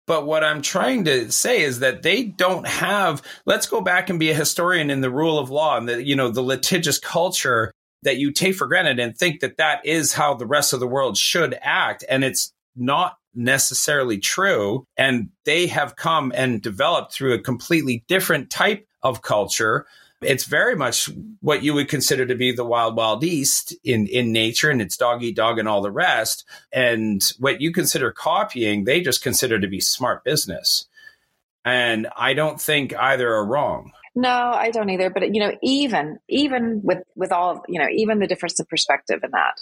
[0.07, 4.19] But what I'm trying to say is that they don't have, let's go back and
[4.19, 7.73] be a historian in the rule of law and the, you know, the litigious culture
[8.03, 10.89] that you take for granted and think that that is how the rest of the
[10.89, 12.05] world should act.
[12.11, 14.85] And it's not necessarily true.
[14.97, 19.87] And they have come and developed through a completely different type of culture
[20.25, 21.09] it's very much
[21.41, 24.97] what you would consider to be the wild, wild east in, in nature and it's
[24.97, 26.45] dog eat dog and all the rest.
[26.73, 30.87] And what you consider copying, they just consider to be smart business.
[31.65, 33.93] And I don't think either are wrong.
[34.15, 35.09] No, I don't either.
[35.09, 39.21] But you know, even even with with all you know, even the difference of perspective
[39.23, 39.55] in that,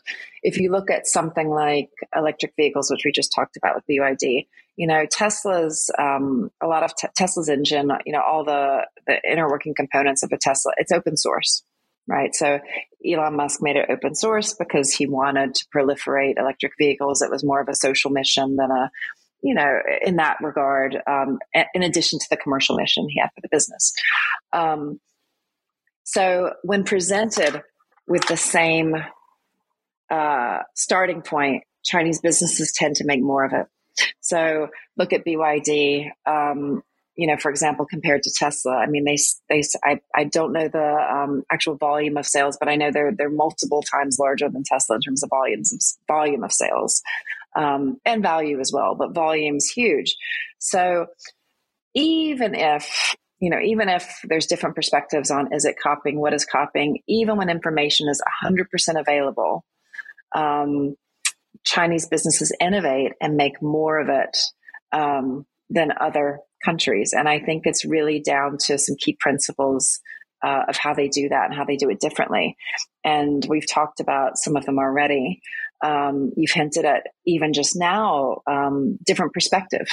[0.43, 4.49] if you look at something like electric vehicles, which we just talked about with BYD,
[4.81, 9.17] you know, Tesla's um, a lot of te- Tesla's engine, you know, all the the
[9.31, 11.63] inner working components of a Tesla, it's open source,
[12.09, 12.35] right?
[12.35, 12.61] So
[13.07, 17.21] Elon Musk made it open source because he wanted to proliferate electric vehicles.
[17.21, 18.91] It was more of a social mission than a
[19.43, 19.71] you know,
[20.03, 21.39] in that regard, um,
[21.75, 23.93] in addition to the commercial mission he had for the business.
[24.53, 24.99] Um,
[26.05, 27.63] So when presented
[28.09, 28.97] with the same
[30.11, 33.67] uh, starting point, Chinese businesses tend to make more of it.
[34.21, 36.11] So look at BYD.
[36.27, 36.83] Um,
[37.17, 39.19] you know, for example, compared to Tesla, I mean, they,
[39.51, 43.13] they, I, I don't know the um, actual volume of sales, but I know they're,
[43.13, 47.03] they're multiple times larger than Tesla in terms of volumes of volume of sales,
[47.57, 50.17] um, and value as well, but volume's huge.
[50.59, 51.09] So
[51.95, 56.47] even if, you know, even if there's different perspectives on is it copying, what is
[56.47, 58.65] copying, even when information is 100%
[58.99, 59.65] available,
[60.35, 60.97] um,
[61.65, 64.37] Chinese businesses innovate and make more of it
[64.93, 67.13] um, than other countries.
[67.17, 70.01] And I think it's really down to some key principles
[70.43, 72.57] uh, of how they do that and how they do it differently.
[73.05, 75.43] And we've talked about some of them already.
[75.83, 79.87] Um, you've hinted at even just now um, different perspective.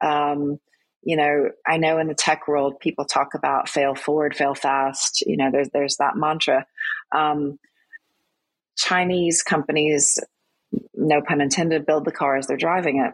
[0.00, 0.58] Um,
[1.02, 5.22] you know, I know in the tech world, people talk about fail forward, fail fast.
[5.22, 6.66] You know, there's there's that mantra.
[7.12, 7.58] Um,
[8.76, 10.18] Chinese companies,
[10.98, 13.12] no pun intended, build the car as they're driving it.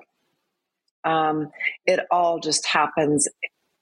[1.09, 1.51] Um,
[1.85, 3.29] it all just happens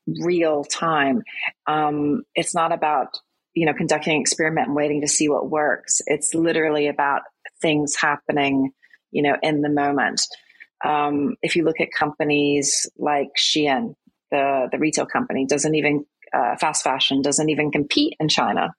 [0.07, 1.23] real time.
[1.67, 3.19] Um, it's not about
[3.55, 6.01] you know conducting an experiment and waiting to see what works.
[6.07, 7.23] It's literally about
[7.61, 8.73] things happening,
[9.11, 10.23] you know, in the moment.
[10.85, 13.95] Um, if you look at companies like Shein,
[14.31, 18.75] the the retail company doesn't even uh, fast fashion doesn't even compete in China.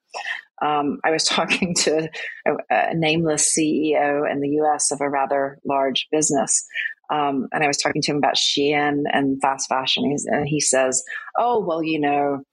[0.64, 2.09] Um, I was talking to
[2.47, 6.66] a, a, nameless CEO in the US of a rather large business.
[7.11, 10.03] Um, and I was talking to him about Shein and fast fashion.
[10.28, 11.03] And he says,
[11.38, 12.43] Oh, well, you know,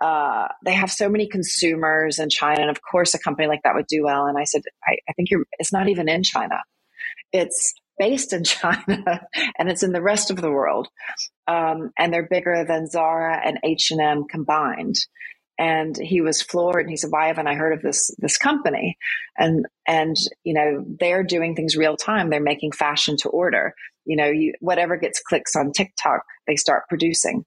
[0.00, 2.62] uh, they have so many consumers in China.
[2.62, 4.26] And of course, a company like that would do well.
[4.26, 6.60] And I said, I, I think you're, it's not even in China.
[7.32, 9.26] It's based in China
[9.58, 10.88] and it's in the rest of the world.
[11.46, 14.96] Um, and they're bigger than Zara and H&M combined
[15.58, 18.96] and he was floored and he said why haven't i heard of this this company.
[19.38, 22.30] And and you know they're doing things real time.
[22.30, 23.74] They're making fashion to order.
[24.04, 27.44] You know you, whatever gets clicks on tiktok they start producing.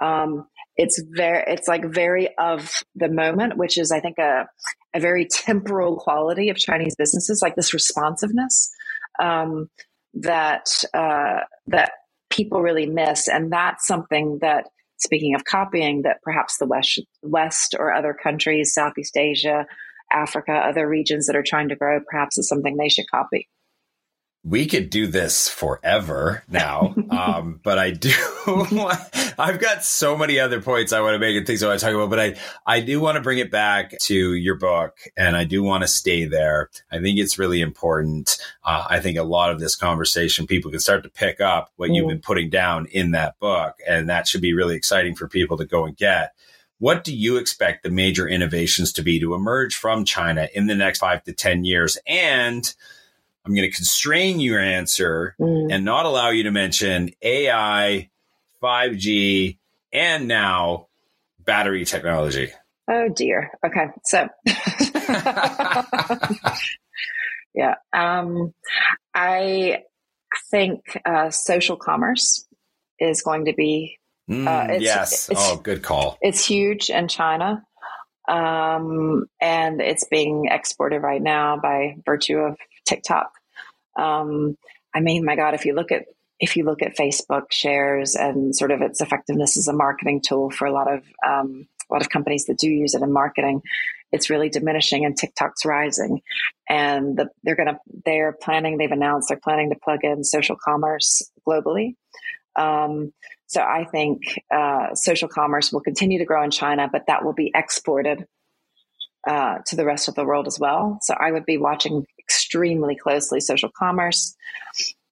[0.00, 0.46] Um,
[0.76, 4.46] it's very it's like very of the moment which is i think a,
[4.94, 8.70] a very temporal quality of chinese businesses like this responsiveness
[9.20, 9.68] um,
[10.14, 11.90] that uh, that
[12.30, 13.28] people really miss.
[13.28, 14.66] And that's something that
[14.98, 19.66] speaking of copying, that perhaps the West, West or other countries, Southeast Asia,
[20.12, 23.48] Africa, other regions that are trying to grow, perhaps is something they should copy
[24.44, 26.94] we could do this forever now.
[27.10, 28.12] um, but I do,
[29.38, 31.86] I've got so many other points I want to make and things I want to
[31.86, 32.36] talk about, but I,
[32.66, 35.88] I do want to bring it back to your book and I do want to
[35.88, 36.70] stay there.
[36.90, 38.36] I think it's really important.
[38.64, 41.90] Uh, I think a lot of this conversation, people can start to pick up what
[41.90, 41.94] mm.
[41.94, 43.76] you've been putting down in that book.
[43.86, 46.34] And that should be really exciting for people to go and get.
[46.78, 50.74] What do you expect the major innovations to be to emerge from China in the
[50.74, 51.96] next five to 10 years?
[52.06, 52.74] And
[53.44, 55.72] I'm going to constrain your answer mm.
[55.72, 58.10] and not allow you to mention AI,
[58.62, 59.58] 5G,
[59.92, 60.88] and now
[61.44, 62.50] battery technology.
[62.90, 63.50] Oh dear.
[63.64, 63.86] Okay.
[64.04, 64.28] So,
[67.54, 67.74] yeah.
[67.92, 68.54] Um,
[69.14, 69.82] I
[70.50, 72.46] think uh, social commerce
[72.98, 73.98] is going to be.
[74.30, 75.30] Mm, uh, it's, yes.
[75.30, 76.18] It's, oh, good call.
[76.20, 77.64] It's huge in China.
[78.28, 83.32] Um, and it's being exported right now by virtue of TikTok.
[83.98, 84.58] Um,
[84.94, 86.04] I mean, my God, if you look at
[86.40, 90.50] if you look at Facebook shares and sort of its effectiveness as a marketing tool
[90.50, 93.62] for a lot of um, a lot of companies that do use it in marketing,
[94.12, 96.20] it's really diminishing and TikTok's rising.
[96.68, 100.56] And the, they're going to they're planning they've announced they're planning to plug in social
[100.62, 101.94] commerce globally.
[102.56, 103.12] Um,
[103.46, 104.20] so I think
[104.54, 108.26] uh, social commerce will continue to grow in China, but that will be exported
[109.26, 110.98] uh, to the rest of the world as well.
[111.02, 114.36] So I would be watching extremely closely social commerce.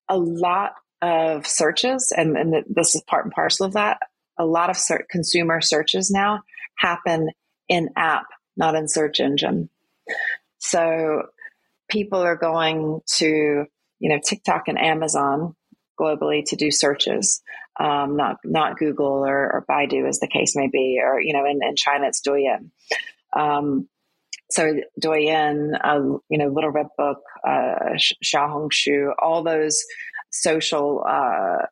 [0.09, 0.72] A lot
[1.07, 3.99] of searches, and, and this is part and parcel of that.
[4.39, 4.79] A lot of
[5.09, 6.43] consumer searches now
[6.77, 7.31] happen
[7.69, 8.27] in app,
[8.57, 9.71] not in search engine.
[10.59, 11.29] So
[11.89, 13.67] people are going to,
[13.99, 15.55] you know, TikTok and Amazon
[15.99, 17.43] globally to do searches,
[17.81, 21.47] um, not not Google or, or, Baidu, as the case may be, or you know,
[21.47, 22.71] in, in China it's Douyin.
[23.35, 23.89] Um,
[24.51, 29.85] so Douyin, uh, you know, Little Red Book, uh, Xiaohongshu, all those
[30.41, 31.66] social uh,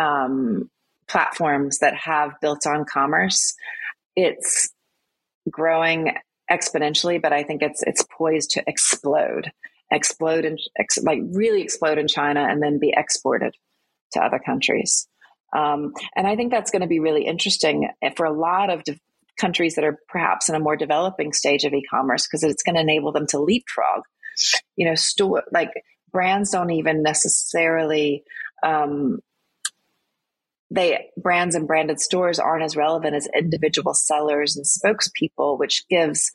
[0.00, 0.70] um,
[1.08, 3.54] platforms that have built-on commerce,
[4.16, 4.70] it's
[5.50, 6.12] growing
[6.50, 9.50] exponentially, but I think it's it's poised to explode,
[9.90, 13.54] explode and ex- like really explode in China, and then be exported
[14.12, 15.08] to other countries.
[15.54, 18.98] Um, and I think that's going to be really interesting for a lot of de-
[19.38, 22.80] countries that are perhaps in a more developing stage of e-commerce because it's going to
[22.80, 24.02] enable them to leapfrog.
[24.76, 25.70] You know, store like
[26.12, 28.24] brands don't even necessarily
[28.62, 29.20] um,
[30.70, 36.30] they brands and branded stores aren't as relevant as individual sellers and spokespeople, which gives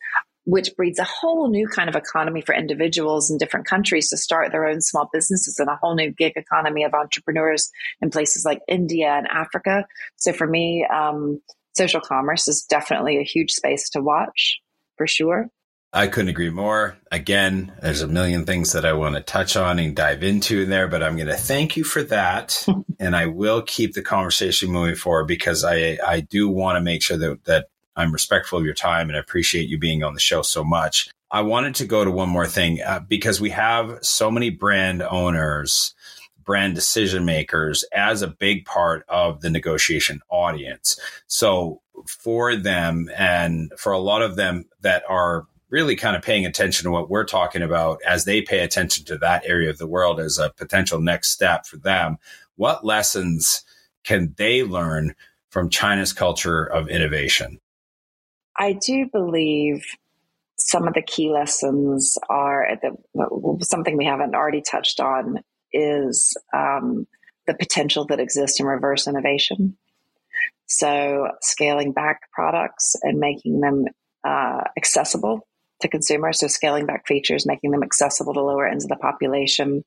[0.45, 4.51] which breeds a whole new kind of economy for individuals in different countries to start
[4.51, 7.69] their own small businesses and a whole new gig economy of entrepreneurs
[8.01, 9.86] in places like India and Africa.
[10.15, 11.41] So for me, um,
[11.75, 14.59] social commerce is definitely a huge space to watch
[14.97, 15.49] for sure.
[15.93, 16.97] I couldn't agree more.
[17.11, 20.69] Again, there's a million things that I want to touch on and dive into in
[20.69, 22.65] there, but I'm going to thank you for that.
[22.99, 27.01] and I will keep the conversation moving forward because I, I do want to make
[27.01, 30.19] sure that, that I'm respectful of your time and I appreciate you being on the
[30.19, 31.09] show so much.
[31.31, 35.01] I wanted to go to one more thing uh, because we have so many brand
[35.01, 35.95] owners,
[36.43, 40.99] brand decision makers as a big part of the negotiation audience.
[41.27, 46.45] So for them and for a lot of them that are really kind of paying
[46.45, 49.88] attention to what we're talking about as they pay attention to that area of the
[49.88, 52.18] world as a potential next step for them.
[52.55, 53.63] What lessons
[54.03, 55.15] can they learn
[55.49, 57.59] from China's culture of innovation?
[58.57, 59.86] I do believe
[60.57, 65.39] some of the key lessons are the, something we haven't already touched on
[65.72, 67.05] is um,
[67.45, 69.78] the potential that exists in reverse innovation.
[70.65, 73.86] So, scaling back products and making them
[74.24, 75.46] uh, accessible
[75.82, 76.39] to consumers.
[76.39, 79.84] So scaling back features, making them accessible to lower ends of the population.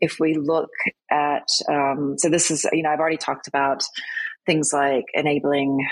[0.00, 0.70] If we look
[1.10, 3.82] at, um, so this is, you know, I've already talked about
[4.46, 5.86] things like enabling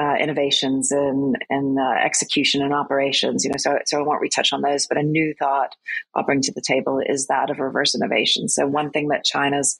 [0.00, 3.44] uh, innovations in, in uh, execution and operations.
[3.44, 4.86] You know, so so I won't retouch on those.
[4.86, 5.74] But a new thought
[6.14, 8.48] I'll bring to the table is that of reverse innovation.
[8.48, 9.76] So one thing that China's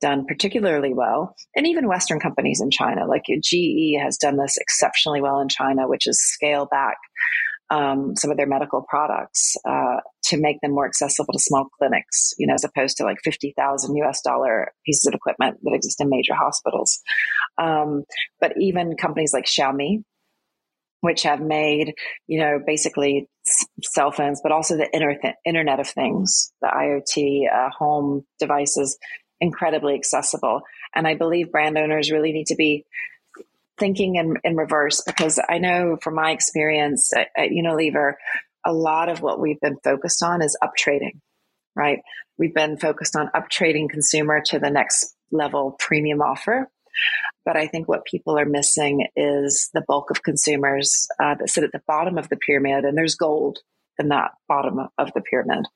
[0.00, 5.20] done particularly well, and even Western companies in China, like GE, has done this exceptionally
[5.20, 6.96] well in China, which is scale back
[7.70, 12.34] um, some of their medical products uh, to make them more accessible to small clinics,
[12.36, 16.08] you know, as opposed to like 50,000 US dollar pieces of equipment that exist in
[16.08, 17.00] major hospitals.
[17.58, 18.04] Um,
[18.40, 20.02] but even companies like Xiaomi,
[21.00, 21.94] which have made,
[22.26, 23.28] you know, basically
[23.82, 28.98] cell phones, but also the Internet of Things, the IoT uh, home devices,
[29.40, 30.60] incredibly accessible.
[30.94, 32.84] And I believe brand owners really need to be
[33.80, 38.14] thinking in, in reverse because I know from my experience at, at Unilever,
[38.64, 41.20] a lot of what we've been focused on is up trading,
[41.74, 42.00] right?
[42.38, 46.68] We've been focused on up trading consumer to the next level premium offer.
[47.44, 51.64] But I think what people are missing is the bulk of consumers uh, that sit
[51.64, 53.58] at the bottom of the pyramid, and there's gold
[53.98, 55.66] in that bottom of the pyramid.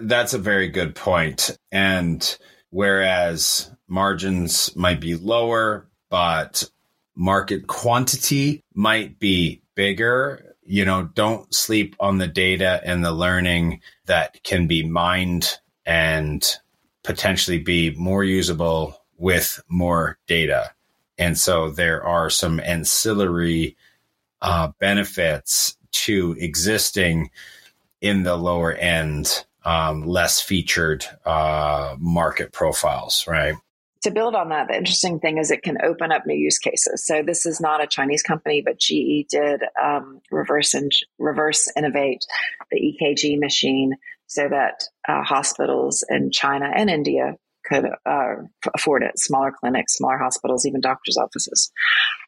[0.00, 1.56] That's a very good point.
[1.72, 2.38] And
[2.70, 6.70] whereas margins might be lower, but
[7.16, 10.54] market quantity might be bigger.
[10.64, 16.46] You know, don't sleep on the data and the learning that can be mined and
[17.02, 20.70] potentially be more usable with more data.
[21.18, 23.76] And so there are some ancillary
[24.42, 27.30] uh, benefits to existing
[28.00, 33.54] in the lower end, um, less featured uh, market profiles, right?
[34.06, 37.04] To build on that, the interesting thing is it can open up new use cases.
[37.04, 42.24] So this is not a Chinese company, but GE did um, reverse and reverse innovate
[42.70, 43.94] the EKG machine
[44.28, 47.34] so that uh, hospitals in China and India
[47.64, 48.34] could uh,
[48.76, 49.18] afford it.
[49.18, 51.72] Smaller clinics, smaller hospitals, even doctors' offices.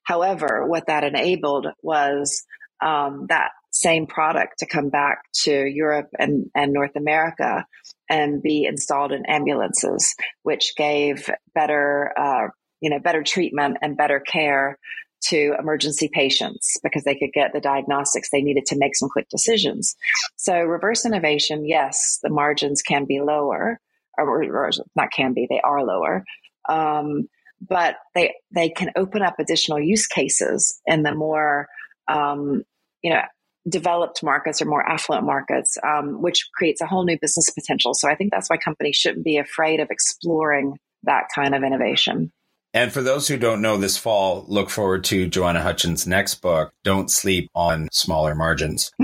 [0.03, 2.45] However, what that enabled was
[2.85, 7.64] um, that same product to come back to Europe and, and North America
[8.09, 12.49] and be installed in ambulances, which gave better, uh,
[12.81, 14.79] you know, better treatment and better care
[15.21, 19.29] to emergency patients because they could get the diagnostics they needed to make some quick
[19.29, 19.97] decisions.
[20.37, 23.81] So reverse innovation, yes, the margins can be lower,
[24.17, 26.25] or, or not can be, they are lower.
[26.69, 27.29] Um,
[27.61, 31.67] but they they can open up additional use cases in the more
[32.07, 32.63] um,
[33.03, 33.23] you know
[33.69, 37.95] developed markets or more affluent markets, um, which creates a whole new business potential.
[37.95, 42.33] So I think that's why companies shouldn't be afraid of exploring that kind of innovation.
[42.75, 46.73] And for those who don't know, this fall, look forward to Joanna Hutchins' next book,
[46.85, 48.93] Don't Sleep on Smaller Margins.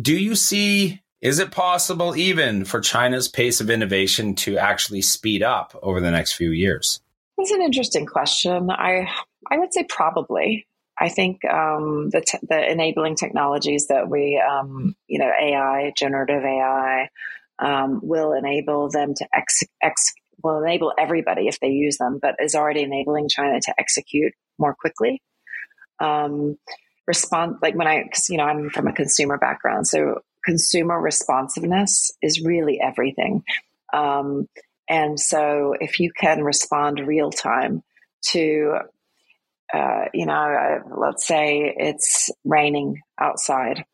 [0.00, 5.42] Do you see, is it possible even for China's pace of innovation to actually speed
[5.42, 7.00] up over the next few years?
[7.36, 8.70] That's an interesting question.
[8.70, 9.08] I
[9.50, 10.66] I would say probably.
[10.98, 16.42] I think um, the, t- the enabling technologies that we, um, you know, AI, generative
[16.42, 17.08] AI,
[17.58, 22.36] um, will enable them to ex, ex will enable everybody if they use them, but
[22.38, 25.22] is already enabling China to execute more quickly.
[26.00, 26.58] Um,
[27.06, 32.42] respond like when I, you know, I'm from a consumer background, so consumer responsiveness is
[32.42, 33.42] really everything.
[33.92, 34.48] Um,
[34.88, 37.82] and so if you can respond real time
[38.30, 38.78] to,
[39.72, 43.84] uh, you know, uh, let's say it's raining outside,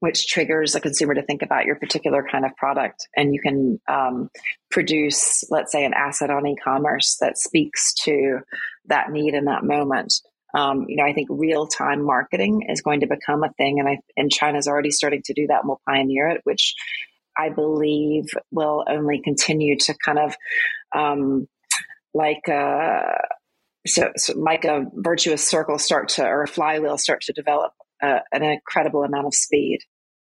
[0.00, 3.08] which triggers a consumer to think about your particular kind of product.
[3.16, 4.30] And you can um,
[4.70, 8.40] produce, let's say, an asset on e commerce that speaks to
[8.86, 10.14] that need in that moment.
[10.54, 13.88] Um, you know, I think real time marketing is going to become a thing, and
[13.88, 16.74] I and China's already starting to do that and will pioneer it, which
[17.36, 20.36] I believe will only continue to kind of
[20.94, 21.48] um,
[22.14, 23.12] like uh,
[23.86, 27.72] so, so, like a virtuous circle start to or a flywheel start to develop
[28.02, 29.78] uh, an incredible amount of speed.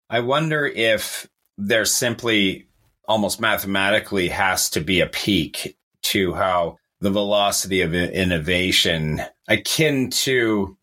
[0.10, 2.68] I wonder if there simply
[3.08, 10.78] almost mathematically has to be a peak to how the velocity of innovation akin to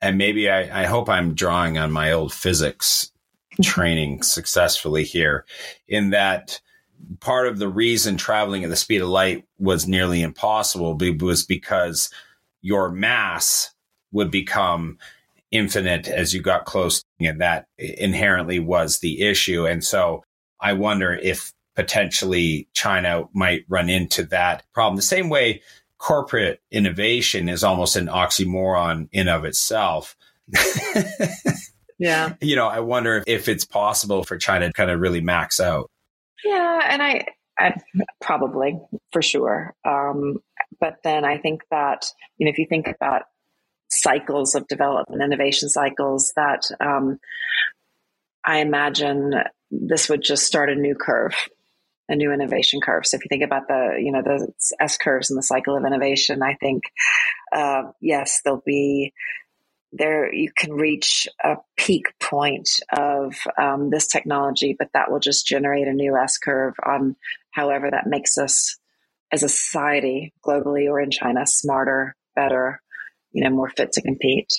[0.00, 3.10] and maybe I, I hope I'm drawing on my old physics
[3.62, 5.44] training successfully here
[5.88, 6.60] in that
[7.20, 12.10] part of the reason traveling at the speed of light was nearly impossible was because
[12.60, 13.72] your mass
[14.12, 14.98] would become
[15.50, 20.22] infinite as you got close and that inherently was the issue and so
[20.60, 25.62] i wonder if potentially china might run into that problem the same way
[25.96, 30.16] corporate innovation is almost an oxymoron in of itself
[31.98, 32.34] Yeah.
[32.40, 35.90] You know, I wonder if it's possible for China to kind of really max out.
[36.44, 37.26] Yeah, and I,
[37.58, 37.74] I
[38.20, 38.78] probably
[39.12, 39.74] for sure.
[39.84, 40.38] Um,
[40.80, 43.22] but then I think that you know if you think about
[43.90, 47.18] cycles of development, innovation cycles, that um,
[48.44, 49.34] I imagine
[49.70, 51.34] this would just start a new curve,
[52.08, 53.06] a new innovation curve.
[53.06, 55.84] So if you think about the you know the S curves in the cycle of
[55.84, 56.84] innovation, I think
[57.52, 59.12] uh, yes, there'll be
[59.92, 65.46] there you can reach a peak point of um, this technology, but that will just
[65.46, 67.16] generate a new S curve on
[67.50, 68.78] however that makes us
[69.32, 72.80] as a society globally or in China smarter, better,
[73.32, 74.52] you know, more fit to compete.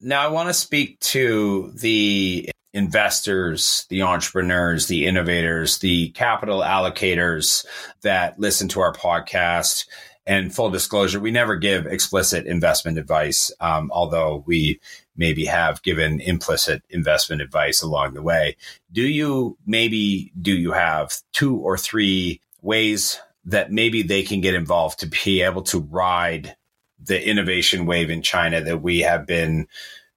[0.00, 7.66] Now, I want to speak to the investors, the entrepreneurs, the innovators, the capital allocators
[8.02, 9.86] that listen to our podcast
[10.26, 14.80] and full disclosure, we never give explicit investment advice, um, although we
[15.16, 18.56] maybe have given implicit investment advice along the way.
[18.92, 24.54] Do you maybe do you have two or three ways that maybe they can get
[24.54, 26.56] involved to be able to ride
[27.02, 29.66] the innovation wave in China that we have been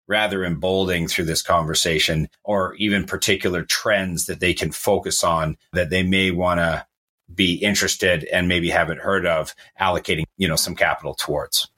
[0.08, 5.90] rather emboldening through this conversation, or even particular trends that they can focus on that
[5.90, 6.86] they may want to
[7.34, 11.70] be interested and maybe haven't heard of allocating, you know, some capital towards?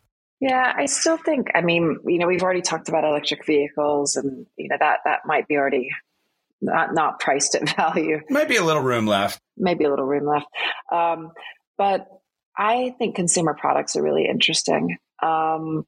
[0.41, 1.47] Yeah, I still think.
[1.55, 5.19] I mean, you know, we've already talked about electric vehicles, and you know that that
[5.25, 5.89] might be already
[6.61, 8.19] not not priced at value.
[8.29, 9.39] Might be a little room left.
[9.57, 10.47] Maybe a little room left,
[10.91, 11.31] um,
[11.77, 12.07] but
[12.57, 14.97] I think consumer products are really interesting.
[15.23, 15.85] Um,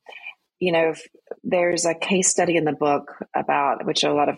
[0.59, 0.95] you know,
[1.43, 4.37] there's a case study in the book about which a lot of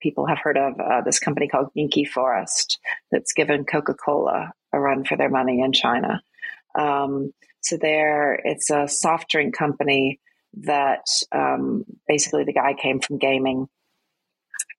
[0.00, 2.78] people have heard of uh, this company called Genki Forest
[3.12, 6.22] that's given Coca Cola a run for their money in China.
[6.78, 10.20] Um, so there, it's a soft drink company
[10.62, 13.68] that um, basically the guy came from gaming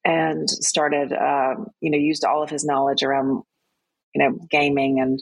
[0.03, 3.43] and started, um, you know, used all of his knowledge around,
[4.15, 5.21] you know, gaming and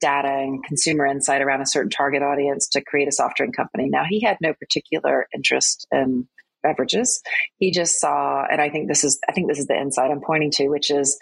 [0.00, 3.88] data and consumer insight around a certain target audience to create a soft drink company.
[3.88, 6.28] Now he had no particular interest in
[6.62, 7.22] beverages.
[7.56, 10.20] He just saw, and I think this is, I think this is the insight I'm
[10.20, 11.18] pointing to, which is,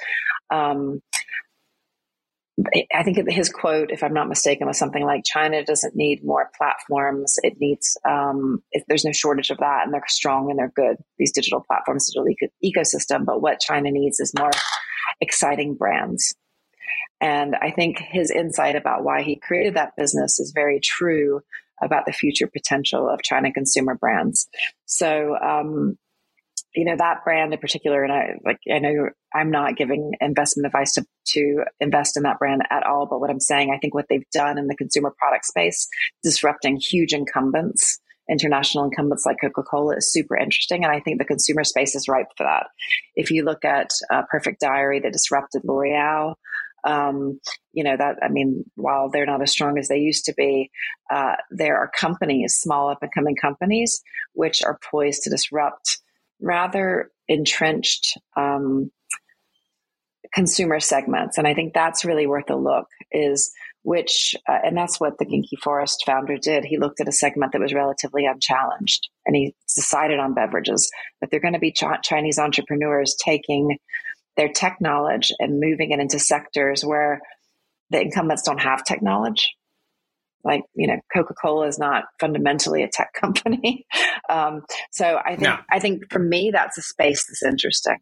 [0.50, 1.00] um,
[2.94, 6.50] I think his quote, if I'm not mistaken, was something like China doesn't need more
[6.56, 7.36] platforms.
[7.42, 11.32] It needs, um, there's no shortage of that, and they're strong and they're good, these
[11.32, 13.24] digital platforms, digital eco- ecosystem.
[13.24, 14.50] But what China needs is more
[15.20, 16.34] exciting brands.
[17.20, 21.40] And I think his insight about why he created that business is very true
[21.80, 24.48] about the future potential of China consumer brands.
[24.86, 25.96] So, um,
[26.74, 30.66] you know that brand in particular and i like i know i'm not giving investment
[30.66, 33.94] advice to, to invest in that brand at all but what i'm saying i think
[33.94, 35.88] what they've done in the consumer product space
[36.22, 38.00] disrupting huge incumbents
[38.30, 42.28] international incumbents like coca-cola is super interesting and i think the consumer space is ripe
[42.36, 42.66] for that.
[43.14, 46.34] If you look at uh, perfect diary that disrupted l'oreal
[46.84, 47.40] um,
[47.72, 50.70] you know that i mean while they're not as strong as they used to be
[51.10, 54.02] uh, there are companies small up and coming companies
[54.34, 55.98] which are poised to disrupt
[56.40, 58.90] rather entrenched um,
[60.34, 63.52] consumer segments and i think that's really worth a look is
[63.88, 66.64] which, uh, and that's what the Genki Forest founder did.
[66.64, 70.90] He looked at a segment that was relatively unchallenged and he decided on beverages.
[71.20, 73.78] But they're going to be ch- Chinese entrepreneurs taking
[74.36, 77.22] their tech knowledge and moving it into sectors where
[77.88, 79.54] the incumbents don't have tech knowledge.
[80.44, 83.86] Like, you know, Coca Cola is not fundamentally a tech company.
[84.28, 85.56] um, so I think, no.
[85.70, 87.98] I think for me, that's a space that's interesting.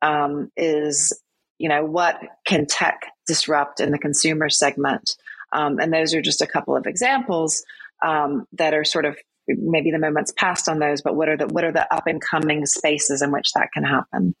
[0.00, 1.12] Um, is
[1.58, 5.16] you know what can tech disrupt in the consumer segment
[5.52, 7.64] um, and those are just a couple of examples
[8.04, 9.16] um, that are sort of
[9.48, 12.20] maybe the moment's passed on those, but what are the what are the up and
[12.20, 14.34] coming spaces in which that can happen?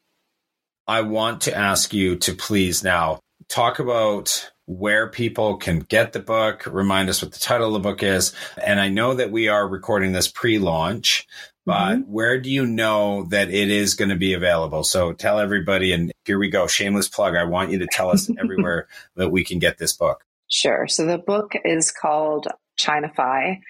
[0.86, 6.20] I want to ask you to please now talk about where people can get the
[6.20, 8.32] book, remind us what the title of the book is.
[8.62, 11.26] And I know that we are recording this pre launch,
[11.64, 12.12] but mm-hmm.
[12.12, 14.82] where do you know that it is going to be available?
[14.84, 17.36] So tell everybody, and here we go, shameless plug.
[17.36, 20.24] I want you to tell us everywhere that we can get this book.
[20.48, 20.86] Sure.
[20.88, 22.46] So the book is called
[22.78, 23.60] Chinafy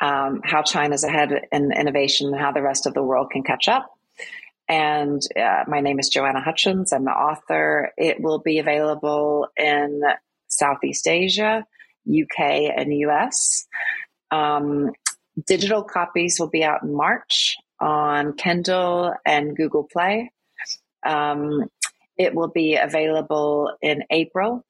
[0.00, 3.68] um, How China's Ahead in Innovation and How the Rest of the World Can Catch
[3.68, 3.90] Up.
[4.68, 6.92] And uh, my name is Joanna Hutchins.
[6.92, 7.92] I'm the author.
[7.96, 10.02] It will be available in
[10.48, 11.66] Southeast Asia,
[12.08, 12.40] UK,
[12.76, 13.66] and US.
[14.30, 14.90] Um,
[15.46, 20.32] digital copies will be out in March on Kindle and Google Play.
[21.04, 21.64] Um,
[22.16, 24.64] it will be available in April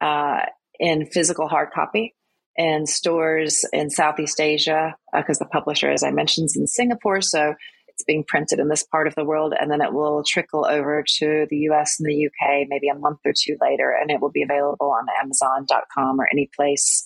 [0.00, 0.40] uh,
[0.78, 2.14] in physical hard copy
[2.56, 7.20] in stores in Southeast Asia because uh, the publisher, as I mentioned, is in Singapore.
[7.20, 7.54] So
[7.88, 11.04] it's being printed in this part of the world, and then it will trickle over
[11.18, 14.30] to the US and the UK maybe a month or two later, and it will
[14.30, 17.04] be available on Amazon.com or any place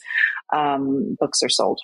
[0.53, 1.81] um, books are sold.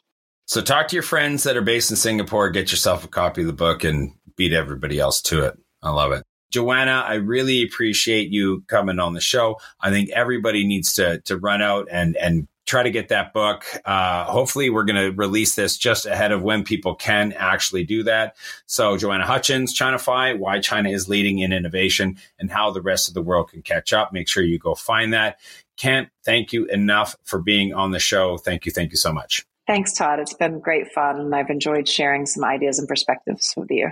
[0.47, 3.47] So talk to your friends that are based in Singapore, get yourself a copy of
[3.47, 5.59] the book, and beat everybody else to it.
[5.83, 6.23] I love it.
[6.55, 9.59] Joanna, I really appreciate you coming on the show.
[9.81, 13.65] I think everybody needs to to run out and and try to get that book.
[13.85, 18.05] Uh, hopefully, we're going to release this just ahead of when people can actually do
[18.05, 18.37] that.
[18.67, 23.15] So, Joanna Hutchins, Chinafy, Why China is Leading in Innovation and How the Rest of
[23.15, 24.13] the World Can Catch Up.
[24.13, 25.41] Make sure you go find that.
[25.77, 28.39] Can't thank you enough for being on the show.
[28.39, 28.71] Thank you.
[28.71, 29.45] Thank you so much.
[29.67, 30.21] Thanks, Todd.
[30.21, 33.91] It's been great fun, and I've enjoyed sharing some ideas and perspectives with you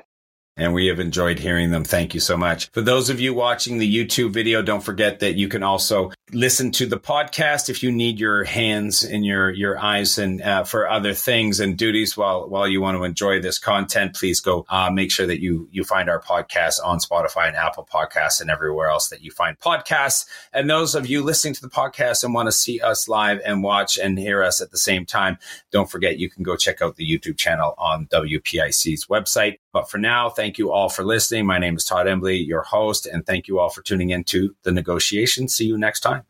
[0.56, 1.84] and we have enjoyed hearing them.
[1.84, 2.70] Thank you so much.
[2.72, 6.70] For those of you watching the YouTube video, don't forget that you can also listen
[6.72, 10.88] to the podcast if you need your hands and your your eyes and uh, for
[10.88, 14.14] other things and duties while while you want to enjoy this content.
[14.14, 17.88] Please go uh, make sure that you you find our podcast on Spotify and Apple
[17.90, 20.26] Podcasts and everywhere else that you find podcasts.
[20.52, 23.62] And those of you listening to the podcast and want to see us live and
[23.62, 25.38] watch and hear us at the same time,
[25.70, 29.56] don't forget you can go check out the YouTube channel on WPIC's website.
[29.72, 31.46] But for now, thank you all for listening.
[31.46, 34.72] My name is Todd Embley, your host, and thank you all for tuning into the
[34.72, 35.48] negotiation.
[35.48, 36.24] See you next time.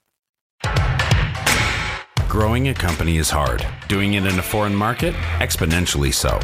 [2.29, 3.67] Growing a company is hard.
[3.89, 6.39] Doing it in a foreign market, exponentially so.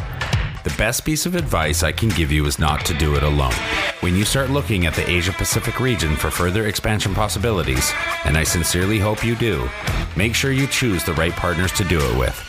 [0.65, 3.53] The best piece of advice I can give you is not to do it alone.
[4.01, 7.93] When you start looking at the Asia Pacific region for further expansion possibilities,
[8.25, 9.69] and I sincerely hope you do,
[10.17, 12.48] make sure you choose the right partners to do it with.